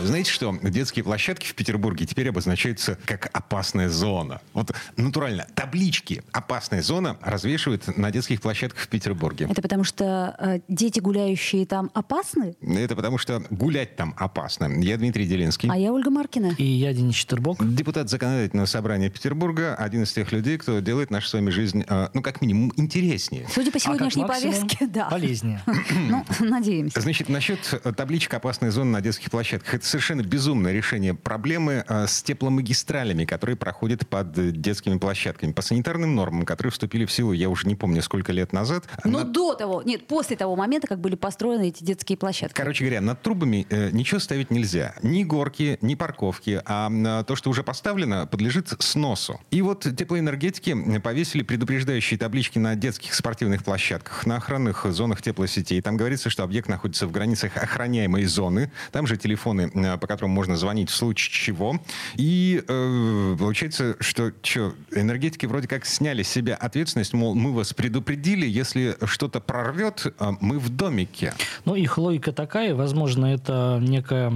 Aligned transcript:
Вы 0.00 0.06
знаете, 0.06 0.30
что 0.30 0.56
детские 0.62 1.04
площадки 1.04 1.46
в 1.46 1.54
Петербурге 1.54 2.06
теперь 2.06 2.28
обозначаются 2.28 2.98
как 3.04 3.28
опасная 3.32 3.88
зона? 3.88 4.40
Вот 4.52 4.72
натурально, 4.96 5.46
таблички 5.54 6.22
«опасная 6.32 6.82
зона» 6.82 7.16
развешивают 7.22 7.96
на 7.96 8.10
детских 8.10 8.40
площадках 8.40 8.82
в 8.82 8.88
Петербурге. 8.88 9.46
Это 9.50 9.62
потому 9.62 9.84
что 9.84 10.36
э, 10.38 10.60
дети, 10.68 11.00
гуляющие 11.00 11.66
там, 11.66 11.90
опасны? 11.94 12.56
Это 12.60 12.96
потому 12.96 13.18
что 13.18 13.42
гулять 13.50 13.96
там 13.96 14.14
опасно. 14.16 14.70
Я 14.82 14.96
Дмитрий 14.96 15.26
Делинский. 15.26 15.68
А 15.70 15.76
я 15.76 15.92
Ольга 15.92 16.10
Маркина. 16.10 16.54
И 16.58 16.64
я 16.64 16.92
Денис 16.92 17.14
Четербок. 17.14 17.58
Депутат 17.74 18.08
законодательного 18.08 18.66
собрания 18.66 19.10
Петербурга. 19.10 19.74
Один 19.74 20.02
из 20.02 20.12
тех 20.12 20.32
людей, 20.32 20.58
кто 20.58 20.80
делает 20.80 21.10
нашу 21.10 21.28
с 21.28 21.32
вами 21.32 21.50
жизнь, 21.50 21.84
э, 21.86 22.08
ну, 22.14 22.22
как 22.22 22.40
минимум, 22.40 22.72
интереснее. 22.76 23.46
Судя 23.52 23.70
по 23.70 23.76
а 23.76 23.80
сегодняшней 23.80 24.24
а 24.24 24.28
повестке, 24.28 24.86
да. 24.86 25.08
Полезнее. 25.08 25.62
Ну, 26.08 26.24
надеемся. 26.40 27.00
Значит, 27.00 27.28
насчет 27.28 27.82
табличек 27.96 28.34
«опасная 28.34 28.70
зона» 28.70 28.92
на 28.92 29.00
детских 29.00 29.30
площадках. 29.30 29.74
Это 29.74 29.86
совершенно 29.90 30.22
безумное 30.22 30.72
решение 30.72 31.14
проблемы 31.14 31.84
э, 31.86 32.06
с 32.06 32.22
тепломагистралями, 32.22 33.24
которые 33.24 33.56
проходят 33.56 34.08
под 34.08 34.60
детскими 34.60 34.98
площадками. 34.98 35.52
По 35.52 35.62
санитарным 35.62 36.14
нормам, 36.14 36.44
которые 36.44 36.72
вступили 36.72 37.04
в 37.04 37.12
силу, 37.12 37.32
я 37.32 37.48
уже 37.48 37.66
не 37.66 37.74
помню, 37.74 38.02
сколько 38.02 38.32
лет 38.32 38.52
назад. 38.52 38.84
Но 39.04 39.20
над... 39.20 39.32
до 39.32 39.54
того, 39.54 39.82
нет, 39.84 40.06
после 40.06 40.36
того 40.36 40.56
момента, 40.56 40.86
как 40.86 41.00
были 41.00 41.16
построены 41.16 41.68
эти 41.68 41.84
детские 41.84 42.16
площадки. 42.16 42.56
Короче 42.56 42.84
говоря, 42.84 43.00
над 43.00 43.20
трубами 43.22 43.66
э, 43.68 43.90
ничего 43.90 44.20
ставить 44.20 44.50
нельзя. 44.50 44.94
Ни 45.02 45.24
горки, 45.24 45.78
ни 45.80 45.94
парковки. 45.94 46.62
А 46.64 46.90
э, 46.90 47.24
то, 47.24 47.36
что 47.36 47.50
уже 47.50 47.62
поставлено, 47.62 48.26
подлежит 48.26 48.68
сносу. 48.78 49.40
И 49.50 49.62
вот 49.62 49.86
теплоэнергетики 49.96 50.98
повесили 51.00 51.42
предупреждающие 51.42 52.18
таблички 52.18 52.58
на 52.58 52.76
детских 52.76 53.14
спортивных 53.14 53.64
площадках, 53.64 54.26
на 54.26 54.36
охранных 54.36 54.86
зонах 54.90 55.22
теплосетей. 55.22 55.80
Там 55.82 55.96
говорится, 55.96 56.30
что 56.30 56.44
объект 56.44 56.68
находится 56.68 57.06
в 57.06 57.10
границах 57.10 57.56
охраняемой 57.56 58.24
зоны. 58.24 58.70
Там 58.92 59.06
же 59.06 59.16
телефоны, 59.16 59.70
э, 59.72 59.79
по 59.98 60.06
которым 60.06 60.30
можем 60.30 60.50
можно 60.50 60.56
звонить 60.56 60.90
в 60.90 60.94
случае 60.94 61.32
чего. 61.32 61.80
И 62.16 62.62
э, 62.66 63.36
получается, 63.38 63.96
что 64.00 64.32
что, 64.42 64.72
энергетики 64.90 65.46
вроде 65.46 65.68
как 65.68 65.86
сняли 65.86 66.22
с 66.22 66.28
себя 66.28 66.54
ответственность, 66.54 67.12
мол, 67.12 67.34
мы 67.34 67.52
вас 67.52 67.72
предупредили, 67.72 68.46
если 68.46 68.96
что-то 69.04 69.40
прорвет, 69.40 70.06
э, 70.06 70.32
мы 70.40 70.58
в 70.58 70.70
домике. 70.70 71.34
Ну, 71.64 71.74
их 71.74 71.98
логика 71.98 72.32
такая, 72.32 72.74
возможно, 72.74 73.26
это 73.26 73.78
некая 73.80 74.32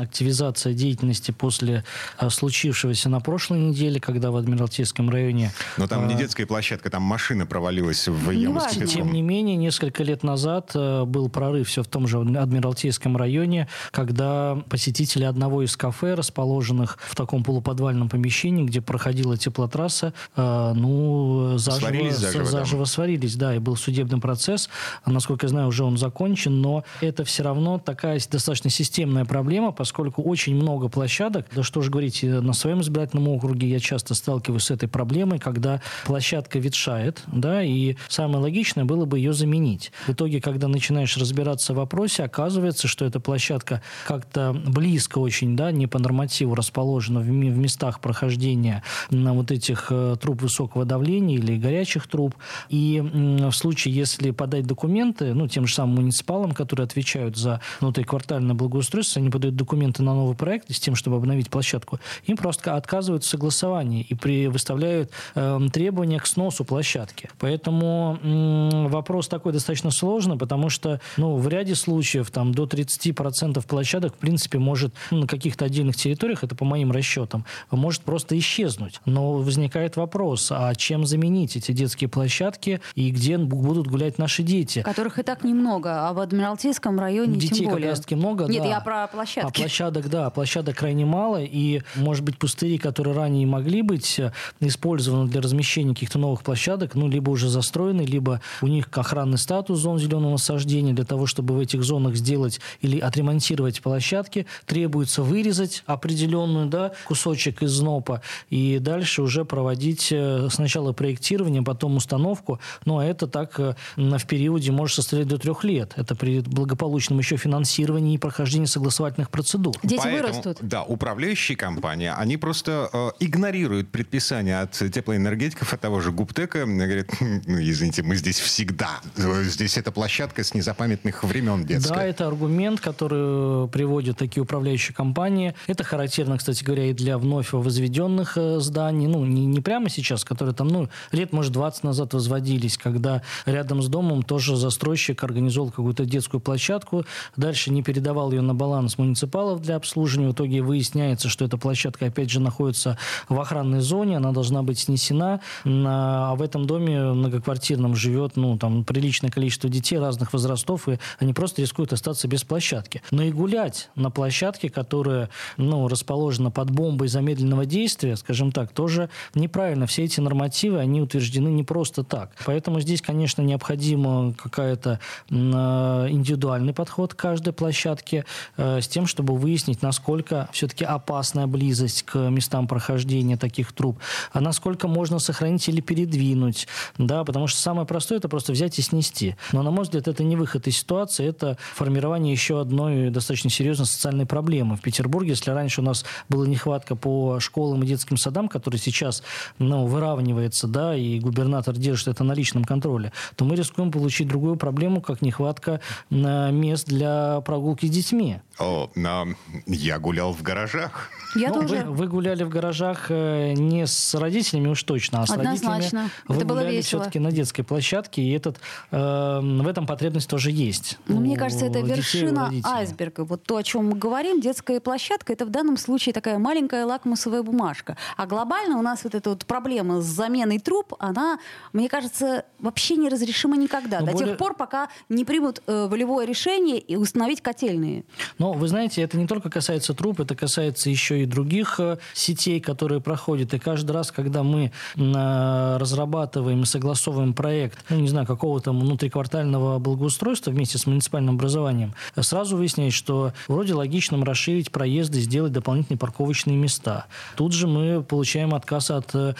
активизация 0.00 0.72
деятельности 0.72 1.32
после 1.32 1.84
э, 2.18 2.30
случившегося 2.30 3.08
на 3.08 3.20
прошлой 3.20 3.58
неделе, 3.58 4.00
когда 4.00 4.30
в 4.30 4.36
Адмиралтейском 4.36 5.10
районе... 5.10 5.52
Но 5.76 5.86
там 5.86 6.08
не 6.08 6.14
э, 6.14 6.18
детская 6.18 6.46
площадка, 6.46 6.88
там 6.88 7.02
машина 7.02 7.46
провалилась 7.46 8.08
в 8.08 8.30
яму 8.30 8.60
с 8.60 8.74
Тем 8.74 9.12
не 9.12 9.22
менее, 9.22 9.56
несколько 9.56 10.02
лет 10.02 10.22
назад 10.22 10.70
был 10.74 11.28
прорыв 11.28 11.68
все 11.68 11.82
в 11.82 11.88
том 11.88 12.06
же 12.06 12.18
Адмиралтейском 12.18 13.16
районе, 13.16 13.68
когда 13.90 14.62
посетители 14.68 14.87
одного 15.24 15.62
из 15.62 15.76
кафе, 15.76 16.14
расположенных 16.14 16.98
в 17.08 17.14
таком 17.14 17.44
полуподвальном 17.44 18.08
помещении, 18.08 18.64
где 18.64 18.80
проходила 18.80 19.36
теплотрасса, 19.36 20.12
э, 20.36 20.72
ну, 20.74 21.58
заживо 21.58 21.80
сварились, 21.80 22.16
заживо, 22.16 22.44
заживо 22.44 22.84
сварились, 22.84 23.36
да, 23.36 23.54
и 23.54 23.58
был 23.58 23.76
судебный 23.76 24.20
процесс. 24.20 24.68
Насколько 25.06 25.46
я 25.46 25.50
знаю, 25.50 25.68
уже 25.68 25.84
он 25.84 25.98
закончен, 25.98 26.60
но 26.60 26.84
это 27.00 27.24
все 27.24 27.42
равно 27.42 27.78
такая 27.78 28.20
достаточно 28.30 28.70
системная 28.70 29.24
проблема, 29.24 29.72
поскольку 29.72 30.22
очень 30.22 30.54
много 30.54 30.88
площадок, 30.88 31.46
да 31.54 31.62
что 31.62 31.82
же 31.82 31.90
говорить, 31.90 32.22
на 32.22 32.52
своем 32.52 32.80
избирательном 32.80 33.28
округе 33.28 33.68
я 33.68 33.80
часто 33.80 34.14
сталкиваюсь 34.14 34.64
с 34.64 34.70
этой 34.70 34.88
проблемой, 34.88 35.38
когда 35.38 35.80
площадка 36.04 36.58
ветшает, 36.58 37.22
да, 37.26 37.62
и 37.62 37.96
самое 38.08 38.38
логичное 38.38 38.84
было 38.84 39.04
бы 39.04 39.18
ее 39.18 39.32
заменить. 39.32 39.92
В 40.06 40.12
итоге, 40.12 40.40
когда 40.40 40.68
начинаешь 40.68 41.16
разбираться 41.16 41.72
в 41.72 41.76
вопросе, 41.76 42.24
оказывается, 42.24 42.88
что 42.88 43.04
эта 43.04 43.20
площадка 43.20 43.82
как-то 44.06 44.52
близко 44.78 45.18
очень 45.18 45.56
да, 45.56 45.72
не 45.72 45.88
по 45.88 45.98
нормативу 45.98 46.54
расположена 46.54 47.18
в, 47.18 47.24
в 47.24 47.58
местах 47.58 47.98
прохождения 47.98 48.84
на 49.10 49.34
вот 49.34 49.50
этих 49.50 49.88
э, 49.90 50.14
труб 50.20 50.40
высокого 50.42 50.84
давления 50.84 51.36
или 51.36 51.58
горячих 51.58 52.06
труб. 52.06 52.36
И 52.68 53.02
в 53.02 53.50
случае, 53.50 53.94
если 53.94 54.30
подать 54.30 54.66
документы, 54.66 55.34
ну, 55.34 55.48
тем 55.48 55.66
же 55.66 55.74
самым 55.74 55.96
муниципалам, 55.96 56.52
которые 56.52 56.84
отвечают 56.84 57.36
за 57.36 57.60
внутриквартальное 57.80 58.54
благоустройство, 58.54 59.20
они 59.20 59.30
подают 59.30 59.56
документы 59.56 60.04
на 60.04 60.14
новый 60.14 60.36
проект 60.36 60.72
с 60.72 60.78
тем, 60.78 60.94
чтобы 60.94 61.16
обновить 61.16 61.50
площадку, 61.50 61.98
им 62.26 62.36
просто 62.36 62.76
отказывают 62.76 63.24
в 63.24 63.28
согласовании 63.28 64.06
и 64.08 64.14
при, 64.14 64.46
выставляют 64.46 65.10
э, 65.34 65.58
требования 65.72 66.20
к 66.20 66.26
сносу 66.26 66.64
площадки. 66.64 67.30
Поэтому 67.40 68.18
э, 68.22 68.86
вопрос 68.88 69.26
такой 69.26 69.52
достаточно 69.52 69.90
сложный, 69.90 70.38
потому 70.38 70.70
что 70.70 71.00
ну, 71.16 71.36
в 71.36 71.48
ряде 71.48 71.74
случаев 71.74 72.30
там, 72.30 72.52
до 72.52 72.64
30% 72.64 73.66
площадок, 73.66 74.14
в 74.14 74.18
принципе, 74.18 74.57
может 74.58 74.94
ну, 75.10 75.20
на 75.20 75.26
каких 75.26 75.48
каких-то 75.48 75.64
отдельных 75.64 75.96
территориях, 75.96 76.44
это 76.44 76.54
по 76.54 76.64
моим 76.64 76.92
расчетам, 76.92 77.46
может 77.70 78.02
просто 78.02 78.38
исчезнуть. 78.38 79.00
Но 79.06 79.34
возникает 79.34 79.96
вопрос, 79.96 80.50
а 80.52 80.74
чем 80.74 81.06
заменить 81.06 81.56
эти 81.56 81.72
детские 81.72 82.08
площадки 82.08 82.80
и 82.94 83.10
где 83.10 83.38
будут 83.38 83.86
гулять 83.86 84.18
наши 84.18 84.42
дети? 84.42 84.82
Которых 84.82 85.18
и 85.18 85.22
так 85.22 85.44
немного, 85.44 86.08
а 86.08 86.12
в 86.12 86.20
Адмиралтейском 86.20 86.98
районе 86.98 87.38
Детей 87.38 87.60
тем 87.60 87.70
более. 87.70 87.88
как 87.88 87.90
раз-таки 87.90 88.14
много, 88.14 88.44
Нет, 88.46 88.62
да. 88.62 88.68
я 88.68 88.80
про 88.80 89.06
площадки. 89.06 89.60
А 89.60 89.62
площадок, 89.62 90.10
да, 90.10 90.28
площадок 90.30 90.76
крайне 90.76 91.06
мало, 91.06 91.40
и, 91.42 91.80
может 91.94 92.24
быть, 92.24 92.36
пустыри, 92.36 92.76
которые 92.78 93.14
ранее 93.14 93.46
могли 93.46 93.82
быть 93.82 94.18
э, 94.18 94.32
использованы 94.60 95.30
для 95.30 95.40
размещения 95.40 95.94
каких-то 95.94 96.18
новых 96.18 96.42
площадок, 96.42 96.94
ну, 96.94 97.08
либо 97.08 97.30
уже 97.30 97.48
застроены, 97.48 98.02
либо 98.02 98.42
у 98.60 98.66
них 98.66 98.88
охранный 98.92 99.38
статус 99.38 99.78
зон 99.78 99.98
зеленого 99.98 100.32
насаждения, 100.32 100.92
для 100.92 101.04
того, 101.04 101.26
чтобы 101.26 101.54
в 101.54 101.60
этих 101.60 101.82
зонах 101.84 102.16
сделать 102.16 102.60
или 102.80 102.98
отремонтировать 102.98 103.80
площадки, 103.80 104.46
требуется 104.66 105.22
вы 105.22 105.38
вырезать 105.38 105.84
определенную 105.86 106.66
да, 106.66 106.92
кусочек 107.04 107.62
из 107.62 107.80
НОПа 107.80 108.22
и 108.50 108.78
дальше 108.80 109.22
уже 109.22 109.44
проводить 109.44 110.08
э, 110.10 110.48
сначала 110.50 110.92
проектирование, 110.92 111.62
потом 111.62 111.96
установку. 111.96 112.58
Ну, 112.84 112.98
а 112.98 113.04
это 113.04 113.28
так 113.28 113.58
э, 113.60 113.74
в 113.96 114.26
периоде 114.26 114.72
может 114.72 114.96
составлять 114.96 115.28
до 115.28 115.38
трех 115.38 115.62
лет. 115.62 115.92
Это 115.96 116.16
при 116.16 116.40
благополучном 116.40 117.18
еще 117.20 117.36
финансировании 117.36 118.14
и 118.14 118.18
прохождении 118.18 118.66
согласовательных 118.66 119.30
процедур. 119.30 119.74
Дети 119.82 120.00
Поэтому, 120.02 120.32
вырастут. 120.32 120.58
Да, 120.60 120.82
управляющие 120.82 121.56
компании, 121.56 122.12
они 122.14 122.36
просто 122.36 122.90
э, 122.92 123.10
игнорируют 123.20 123.90
предписания 123.90 124.60
от 124.60 124.72
теплоэнергетиков, 124.72 125.72
от 125.72 125.80
того 125.80 126.00
же 126.00 126.10
Гуптека. 126.10 126.66
Говорят, 126.66 127.08
ну, 127.20 127.60
извините, 127.60 128.02
мы 128.02 128.16
здесь 128.16 128.40
всегда. 128.40 129.00
Здесь 129.16 129.76
эта 129.76 129.92
площадка 129.92 130.42
с 130.42 130.52
незапамятных 130.52 131.22
времен 131.22 131.64
детская. 131.64 131.94
Да, 131.94 132.04
это 132.04 132.26
аргумент, 132.26 132.80
который 132.80 133.68
приводят 133.68 134.18
такие 134.18 134.37
управляющие 134.40 134.94
компании 134.94 135.08
компании. 135.08 135.54
Это 135.66 135.84
характерно, 135.84 136.38
кстати 136.38 136.62
говоря, 136.62 136.86
и 136.86 136.92
для 136.92 137.18
вновь 137.18 137.52
возведенных 137.52 138.36
э, 138.36 138.60
зданий. 138.60 139.06
Ну, 139.06 139.24
не, 139.24 139.46
не 139.46 139.60
прямо 139.60 139.88
сейчас, 139.88 140.24
которые 140.24 140.54
там, 140.54 140.68
ну, 140.68 140.88
лет, 141.12 141.32
может, 141.32 141.52
20 141.52 141.84
назад 141.84 142.14
возводились, 142.14 142.78
когда 142.78 143.22
рядом 143.46 143.82
с 143.82 143.88
домом 143.88 144.22
тоже 144.22 144.56
застройщик 144.56 145.24
организовал 145.24 145.70
какую-то 145.70 146.04
детскую 146.04 146.40
площадку, 146.40 147.04
дальше 147.36 147.70
не 147.70 147.82
передавал 147.82 148.32
ее 148.32 148.42
на 148.42 148.54
баланс 148.54 148.98
муниципалов 148.98 149.60
для 149.60 149.76
обслуживания. 149.76 150.28
В 150.28 150.32
итоге 150.32 150.62
выясняется, 150.62 151.28
что 151.28 151.44
эта 151.44 151.56
площадка, 151.56 152.06
опять 152.06 152.30
же, 152.30 152.40
находится 152.40 152.98
в 153.28 153.40
охранной 153.40 153.80
зоне, 153.80 154.18
она 154.18 154.32
должна 154.32 154.62
быть 154.62 154.78
снесена, 154.78 155.40
а 155.64 156.34
в 156.34 156.42
этом 156.42 156.66
доме 156.66 157.00
многоквартирном 157.00 157.96
живет, 157.96 158.36
ну, 158.36 158.56
там, 158.58 158.84
приличное 158.84 159.30
количество 159.30 159.68
детей 159.68 159.98
разных 159.98 160.32
возрастов, 160.32 160.88
и 160.88 160.98
они 161.18 161.32
просто 161.32 161.62
рискуют 161.62 161.92
остаться 161.92 162.28
без 162.28 162.44
площадки. 162.44 163.02
Но 163.10 163.22
и 163.22 163.32
гулять 163.32 163.90
на 163.94 164.10
площадке, 164.10 164.27
которая 164.68 164.98
которая 164.98 165.28
ну, 165.56 165.86
расположена 165.86 166.50
под 166.50 166.70
бомбой 166.70 167.08
замедленного 167.08 167.66
действия, 167.66 168.16
скажем 168.16 168.52
так, 168.52 168.72
тоже 168.72 169.10
неправильно. 169.34 169.86
Все 169.86 170.04
эти 170.04 170.20
нормативы, 170.20 170.78
они 170.78 171.00
утверждены 171.00 171.48
не 171.48 171.62
просто 171.62 172.04
так. 172.04 172.30
Поэтому 172.44 172.80
здесь, 172.80 173.02
конечно, 173.02 173.42
необходимо 173.42 174.34
какая-то 174.34 174.98
индивидуальный 175.30 176.72
подход 176.72 177.14
к 177.14 177.16
каждой 177.16 177.52
площадке 177.52 178.24
э, 178.56 178.80
с 178.80 178.88
тем, 178.88 179.06
чтобы 179.06 179.36
выяснить, 179.36 179.82
насколько 179.82 180.48
все-таки 180.52 180.84
опасная 180.84 181.46
близость 181.46 182.02
к 182.02 182.18
местам 182.18 182.66
прохождения 182.66 183.36
таких 183.36 183.72
труб, 183.72 183.98
а 184.32 184.40
насколько 184.40 184.88
можно 184.88 185.18
сохранить 185.18 185.68
или 185.68 185.80
передвинуть, 185.80 186.66
да, 186.96 187.24
потому 187.24 187.46
что 187.46 187.60
самое 187.60 187.86
простое 187.86 188.18
это 188.18 188.28
просто 188.28 188.52
взять 188.52 188.78
и 188.78 188.82
снести. 188.82 189.36
Но, 189.52 189.62
на 189.62 189.70
мой 189.70 189.84
взгляд, 189.84 190.08
это 190.08 190.24
не 190.24 190.36
выход 190.36 190.66
из 190.66 190.78
ситуации, 190.78 191.26
это 191.26 191.56
формирование 191.74 192.32
еще 192.32 192.60
одной 192.60 193.10
достаточно 193.10 193.50
серьезной 193.50 193.86
социальной 193.86 194.17
реальной 194.18 194.26
проблемы. 194.26 194.76
В 194.76 194.80
Петербурге, 194.80 195.30
если 195.30 195.50
раньше 195.50 195.80
у 195.80 195.84
нас 195.84 196.04
была 196.28 196.46
нехватка 196.46 196.96
по 196.96 197.40
школам 197.40 197.82
и 197.82 197.86
детским 197.86 198.16
садам, 198.16 198.48
который 198.48 198.78
сейчас 198.78 199.22
ну, 199.58 199.86
выравнивается, 199.86 200.66
да, 200.66 200.96
и 200.96 201.20
губернатор 201.20 201.74
держит 201.74 202.08
это 202.08 202.24
на 202.24 202.34
личном 202.34 202.64
контроле, 202.64 203.12
то 203.36 203.44
мы 203.44 203.56
рискуем 203.56 203.90
получить 203.90 204.28
другую 204.28 204.56
проблему, 204.56 205.00
как 205.00 205.22
нехватка 205.22 205.80
мест 206.10 206.86
для 206.88 207.40
прогулки 207.42 207.86
с 207.86 207.90
детьми. 207.90 208.40
О, 208.58 208.90
но 208.94 209.26
я 209.66 209.98
гулял 209.98 210.32
в 210.32 210.42
гаражах. 210.42 211.10
Я 211.36 211.48
ну, 211.50 211.60
тоже. 211.60 211.84
Вы, 211.84 211.94
вы 211.94 212.06
гуляли 212.08 212.42
в 212.42 212.48
гаражах 212.48 213.06
э, 213.10 213.52
не 213.52 213.86
с 213.86 214.14
родителями 214.14 214.68
уж 214.68 214.82
точно, 214.82 215.22
а 215.22 215.26
с 215.26 215.30
Однозначно. 215.30 215.70
родителями. 215.74 216.10
Это 216.24 216.32
вы 216.32 216.44
было 216.44 216.58
гуляли 216.58 216.76
весело. 216.76 217.02
все-таки 217.02 217.18
на 217.18 217.30
детской 217.30 217.62
площадке, 217.62 218.22
и 218.22 218.30
этот, 218.32 218.58
э, 218.90 219.40
в 219.42 219.66
этом 219.66 219.86
потребность 219.86 220.28
тоже 220.28 220.50
есть. 220.50 220.98
Ну, 221.06 221.18
у 221.18 221.20
мне 221.20 221.36
кажется, 221.36 221.66
это 221.66 221.80
вершина 221.80 222.50
айсберга. 222.64 223.24
Вот 223.24 223.44
то, 223.44 223.56
о 223.56 223.62
чем 223.62 223.86
мы 223.86 223.96
говорим, 223.96 224.07
детская 224.40 224.80
площадка, 224.80 225.32
это 225.32 225.44
в 225.44 225.50
данном 225.50 225.76
случае 225.76 226.12
такая 226.12 226.38
маленькая 226.38 226.86
лакмусовая 226.86 227.42
бумажка. 227.42 227.96
А 228.16 228.26
глобально 228.26 228.78
у 228.78 228.82
нас 228.82 229.04
вот 229.04 229.14
эта 229.14 229.30
вот 229.30 229.46
проблема 229.46 230.00
с 230.00 230.06
заменой 230.06 230.58
труб, 230.58 230.94
она, 230.98 231.38
мне 231.72 231.88
кажется, 231.88 232.44
вообще 232.58 232.96
неразрешима 232.96 233.56
никогда. 233.56 234.00
Но 234.00 234.06
до 234.06 234.12
более- 234.12 234.28
тех 234.28 234.38
пор, 234.38 234.54
пока 234.54 234.88
не 235.08 235.24
примут 235.24 235.62
э, 235.66 235.86
волевое 235.90 236.26
решение 236.26 236.78
и 236.78 236.96
установить 236.96 237.42
котельные. 237.42 238.04
Но 238.38 238.52
вы 238.52 238.68
знаете, 238.68 239.02
это 239.02 239.18
не 239.18 239.26
только 239.26 239.50
касается 239.50 239.94
труб, 239.94 240.20
это 240.20 240.34
касается 240.34 240.90
еще 240.90 241.22
и 241.22 241.26
других 241.26 241.78
э, 241.78 241.98
сетей, 242.14 242.60
которые 242.60 243.00
проходят. 243.00 243.54
И 243.54 243.58
каждый 243.58 243.92
раз, 243.92 244.10
когда 244.10 244.42
мы 244.42 244.72
э, 244.96 245.76
разрабатываем 245.78 246.62
и 246.62 246.66
согласовываем 246.66 247.34
проект, 247.34 247.78
ну, 247.90 248.00
не 248.00 248.08
знаю, 248.08 248.26
какого-то 248.26 248.72
внутриквартального 248.72 249.78
благоустройства 249.78 250.50
вместе 250.50 250.78
с 250.78 250.86
муниципальным 250.86 251.34
образованием, 251.34 251.94
сразу 252.20 252.56
выясняется, 252.56 252.96
что 252.96 253.32
вроде 253.48 253.74
логично 253.74 253.97
расширить 254.00 254.70
проезды, 254.70 255.20
сделать 255.20 255.52
дополнительные 255.52 255.98
парковочные 255.98 256.56
места. 256.56 257.06
Тут 257.36 257.52
же 257.52 257.66
мы 257.66 258.02
получаем 258.02 258.54
отказ 258.54 258.90
от 258.90 259.14
э, 259.14 259.34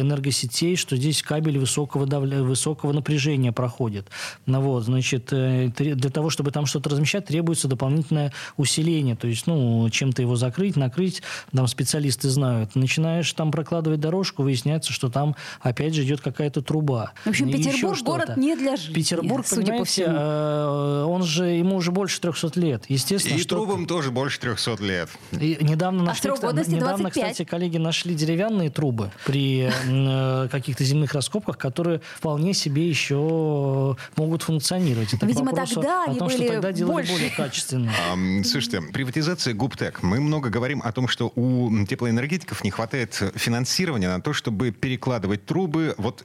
энергосетей, 0.00 0.76
что 0.76 0.96
здесь 0.96 1.22
кабель 1.22 1.58
высокого, 1.58 2.06
давля- 2.06 2.42
высокого 2.42 2.92
напряжения 2.92 3.52
проходит. 3.52 4.08
Ну, 4.46 4.60
вот, 4.60 4.84
значит, 4.84 5.28
э, 5.32 5.68
для 5.76 6.10
того, 6.10 6.30
чтобы 6.30 6.50
там 6.50 6.66
что-то 6.66 6.90
размещать, 6.90 7.26
требуется 7.26 7.68
дополнительное 7.68 8.32
усиление. 8.56 9.16
То 9.16 9.26
есть, 9.28 9.46
ну, 9.46 9.88
чем-то 9.90 10.22
его 10.22 10.36
закрыть, 10.36 10.76
накрыть, 10.76 11.22
там 11.52 11.66
специалисты 11.66 12.28
знают. 12.30 12.74
Начинаешь 12.74 13.32
там 13.32 13.50
прокладывать 13.50 14.00
дорожку, 14.00 14.42
выясняется, 14.42 14.92
что 14.92 15.08
там 15.10 15.36
опять 15.60 15.94
же 15.94 16.04
идет 16.04 16.20
какая-то 16.20 16.62
труба. 16.62 17.12
В 17.24 17.28
общем, 17.28 17.50
Петербург 17.50 17.98
город 18.02 18.36
не 18.36 18.56
для 18.56 18.76
жизни. 18.76 18.94
Петербург, 18.94 19.46
судя 19.46 19.78
по 19.78 19.84
всему. 19.84 20.14
э, 20.16 21.04
он 21.04 21.22
же, 21.22 21.46
ему 21.46 21.76
уже 21.76 21.90
больше 21.92 22.20
300 22.20 22.60
лет. 22.60 22.84
Естественно, 22.88 23.36
И 23.36 23.40
что... 23.40 23.73
трубам 23.74 23.86
тоже 23.86 24.10
больше 24.10 24.40
300 24.40 24.76
лет. 24.82 25.08
И 25.32 25.58
недавно 25.60 26.02
А 26.02 26.06
нашли, 26.06 26.30
годности 26.30 26.72
недавно, 26.74 26.98
25. 26.98 27.32
кстати, 27.32 27.48
коллеги 27.48 27.78
нашли 27.78 28.14
деревянные 28.14 28.70
трубы 28.70 29.10
при 29.26 29.70
э, 29.70 30.48
каких-то 30.50 30.84
земных 30.84 31.12
раскопках, 31.14 31.58
которые 31.58 32.00
вполне 32.16 32.54
себе 32.54 32.88
еще 32.88 33.96
могут 34.16 34.42
функционировать. 34.42 35.12
Это 35.14 35.26
Видимо, 35.26 35.50
вопросу 35.50 35.74
тогда 35.76 36.04
о 36.04 36.14
том, 36.14 36.30
что 36.30 36.46
тогда 36.46 36.72
делали 36.72 36.92
больше. 36.94 37.12
более 37.12 37.30
качественно. 37.30 37.92
Ам, 38.10 38.44
Слушайте, 38.44 38.80
приватизация 38.80 39.54
ГУПТЭК. 39.54 40.02
Мы 40.02 40.20
много 40.20 40.50
говорим 40.50 40.80
о 40.84 40.92
том, 40.92 41.08
что 41.08 41.32
у 41.34 41.70
теплоэнергетиков 41.86 42.62
не 42.64 42.70
хватает 42.70 43.14
финансирования 43.34 44.08
на 44.08 44.20
то, 44.20 44.32
чтобы 44.32 44.70
перекладывать 44.70 45.44
трубы, 45.46 45.94
вот 45.98 46.24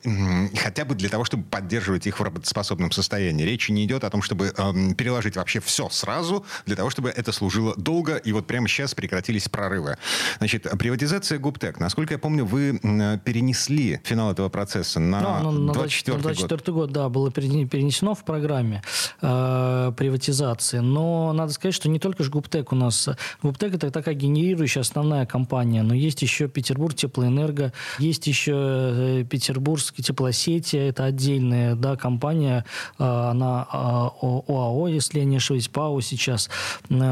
хотя 0.57 0.85
бы 0.85 0.95
для 0.95 1.09
того, 1.09 1.23
чтобы 1.23 1.43
поддерживать 1.43 2.07
их 2.07 2.19
в 2.19 2.23
работоспособном 2.23 2.91
состоянии. 2.91 3.43
Речи 3.43 3.71
не 3.71 3.85
идет 3.85 4.03
о 4.03 4.09
том, 4.09 4.21
чтобы 4.21 4.53
ам, 4.57 4.93
переложить 4.95 5.35
вообще 5.35 5.59
все 5.59 5.89
сразу, 5.89 6.45
для 6.65 6.75
того, 6.75 6.89
чтобы 6.89 7.09
это 7.09 7.28
служило 7.31 7.73
долго, 7.77 8.15
и 8.15 8.31
вот 8.31 8.47
прямо 8.47 8.67
сейчас 8.67 8.93
прекратились 8.95 9.49
прорывы. 9.49 9.97
Значит, 10.39 10.67
приватизация 10.77 11.39
ГУПТЭК. 11.39 11.79
Насколько 11.79 12.13
я 12.15 12.19
помню, 12.19 12.45
вы 12.45 12.79
перенесли 13.23 13.99
финал 14.03 14.31
этого 14.31 14.49
процесса 14.49 14.99
на 14.99 15.21
Ну, 15.21 15.29
оно 15.29 15.51
на 15.51 15.73
24 15.73 16.17
на 16.17 16.23
год. 16.23 16.33
24 16.33 16.73
год, 16.75 16.91
да, 16.91 17.09
было 17.09 17.31
перене- 17.31 17.65
перенесено 17.67 18.15
в 18.15 18.23
программе 18.23 18.81
э, 19.21 19.91
приватизации. 19.97 20.79
Но 20.79 21.33
надо 21.33 21.53
сказать, 21.53 21.75
что 21.75 21.89
не 21.89 21.99
только 21.99 22.23
же 22.23 22.29
ГУПТЭК 22.31 22.71
у 22.73 22.75
нас. 22.75 23.09
ГУПТЭК 23.41 23.75
это 23.75 23.91
такая 23.91 24.15
генерирующая 24.15 24.81
основная 24.81 25.25
компания, 25.25 25.83
но 25.83 25.93
есть 25.93 26.21
еще 26.21 26.47
Петербург 26.47 26.95
теплоэнерго, 26.95 27.73
есть 27.99 28.27
еще 28.27 28.53
э, 28.55 29.25
Петербургские 29.29 30.03
теплосети, 30.03 30.75
это 30.75 31.05
отдельная 31.05 31.75
да, 31.75 31.95
компания, 31.95 32.65
э, 32.97 33.03
она 33.03 33.67
э, 33.71 33.75
ОАО, 33.77 34.87
если 34.87 35.19
я 35.19 35.25
не 35.25 35.37
ошибаюсь, 35.37 35.67
ПАО 35.67 36.01
сейчас. 36.01 36.49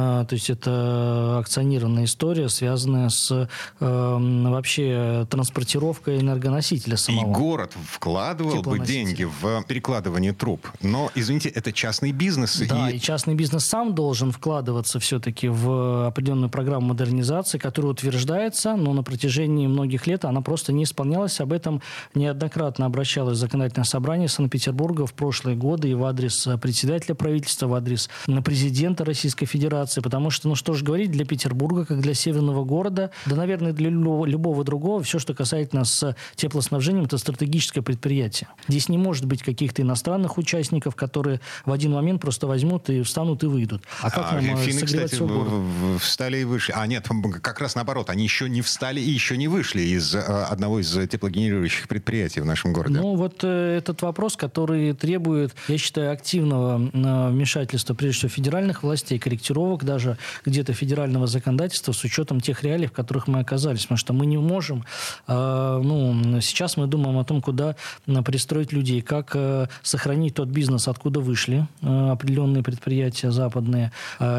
Э, 0.07 0.25
То 0.27 0.33
есть 0.35 0.49
это 0.49 1.37
акционированная 1.39 2.05
история, 2.05 2.49
связанная 2.49 3.09
с 3.09 3.31
э, 3.31 3.47
вообще 3.79 5.25
транспортировкой 5.29 6.19
энергоносителя 6.19 6.95
И 6.95 6.97
самого. 6.97 7.33
город 7.33 7.73
вкладывал 7.91 8.61
бы 8.61 8.79
деньги 8.79 9.23
в 9.23 9.63
перекладывание 9.67 10.33
труб. 10.33 10.67
Но, 10.81 11.11
извините, 11.15 11.49
это 11.49 11.71
частный 11.71 12.11
бизнес. 12.11 12.61
Да, 12.67 12.89
и 12.89 12.97
и 12.97 12.99
частный 12.99 13.35
бизнес 13.35 13.65
сам 13.65 13.93
должен 13.93 14.31
вкладываться 14.31 14.99
все-таки 14.99 15.47
в 15.47 16.07
определенную 16.07 16.49
программу 16.49 16.87
модернизации, 16.87 17.59
которая 17.59 17.91
утверждается, 17.91 18.75
но 18.75 18.93
на 18.93 19.03
протяжении 19.03 19.67
многих 19.67 20.07
лет 20.07 20.25
она 20.25 20.41
просто 20.41 20.73
не 20.73 20.83
исполнялась. 20.83 21.39
Об 21.39 21.53
этом 21.53 21.81
неоднократно 22.15 22.85
обращалось 22.85 23.37
законодательное 23.37 23.85
собрание 23.85 24.27
Санкт-Петербурга 24.27 25.05
в 25.05 25.13
прошлые 25.13 25.55
годы 25.55 25.89
и 25.89 25.93
в 25.93 26.03
адрес 26.05 26.47
председателя 26.61 27.13
правительства, 27.13 27.67
в 27.67 27.73
адрес 27.75 28.09
президента 28.43 29.05
Российской 29.05 29.45
Федерации, 29.45 29.96
потому 30.01 30.29
что, 30.29 30.47
ну 30.47 30.55
что 30.55 30.73
же 30.73 30.83
говорить, 30.83 31.11
для 31.11 31.25
Петербурга, 31.25 31.85
как 31.85 32.01
для 32.01 32.13
северного 32.13 32.63
города, 32.63 33.11
да, 33.25 33.35
наверное, 33.35 33.73
для 33.73 33.89
любого, 33.89 34.25
любого 34.25 34.63
другого, 34.63 35.03
все, 35.03 35.19
что 35.19 35.33
касается 35.33 35.75
нас 35.75 35.91
с 35.91 36.15
теплоснабжением, 36.35 37.05
это 37.05 37.17
стратегическое 37.17 37.81
предприятие. 37.81 38.49
Здесь 38.67 38.89
не 38.89 38.97
может 38.97 39.25
быть 39.25 39.43
каких-то 39.43 39.81
иностранных 39.81 40.37
участников, 40.37 40.95
которые 40.95 41.41
в 41.65 41.71
один 41.71 41.93
момент 41.93 42.21
просто 42.21 42.47
возьмут 42.47 42.89
и 42.89 43.01
встанут 43.01 43.43
и 43.43 43.47
выйдут. 43.47 43.83
А 44.01 44.09
как 44.09 44.31
А, 44.31 44.41
нам 44.41 44.55
э, 44.55 44.57
финны, 44.57 44.79
согревать 44.79 45.11
кстати, 45.11 45.29
город? 45.29 46.01
встали 46.01 46.37
и 46.39 46.43
вышли. 46.43 46.73
А 46.75 46.85
нет, 46.87 47.07
как 47.41 47.59
раз 47.59 47.75
наоборот, 47.75 48.09
они 48.09 48.23
еще 48.23 48.49
не 48.49 48.61
встали 48.61 48.99
и 48.99 49.09
еще 49.09 49.37
не 49.37 49.47
вышли 49.47 49.81
из 49.81 50.15
э, 50.15 50.19
одного 50.19 50.79
из 50.79 50.91
теплогенерирующих 51.09 51.87
предприятий 51.87 52.41
в 52.41 52.45
нашем 52.45 52.73
городе. 52.73 52.99
Ну, 52.99 53.15
вот 53.15 53.43
э, 53.43 53.77
этот 53.77 54.01
вопрос, 54.01 54.35
который 54.35 54.93
требует, 54.93 55.55
я 55.67 55.77
считаю, 55.77 56.11
активного 56.11 56.79
э, 56.93 57.29
вмешательства, 57.31 57.93
прежде 57.93 58.19
всего, 58.19 58.29
федеральных 58.29 58.83
властей, 58.83 59.19
корректировок 59.19 59.83
даже 59.87 60.17
где-то 60.45 60.73
федерального 60.73 61.25
законодательства 61.25 61.93
с 61.93 62.03
учетом 62.03 62.41
тех 62.41 62.63
реалий, 62.63 62.87
в 62.87 62.91
которых 62.91 63.27
мы 63.27 63.39
оказались. 63.39 63.81
Потому 63.83 63.97
что 63.97 64.13
мы 64.13 64.25
не 64.27 64.37
можем, 64.37 64.85
э, 65.27 65.81
ну, 65.83 66.41
сейчас 66.41 66.77
мы 66.77 66.85
думаем 66.85 67.17
о 67.17 67.23
том, 67.23 67.41
куда 67.41 67.75
э, 68.05 68.21
пристроить 68.21 68.73
людей, 68.73 69.01
как 69.01 69.31
э, 69.33 69.67
сохранить 69.81 70.35
тот 70.35 70.49
бизнес, 70.49 70.87
откуда 70.87 71.19
вышли 71.21 71.67
определенные 71.81 72.63
предприятия 72.63 73.31
западные. 73.31 73.91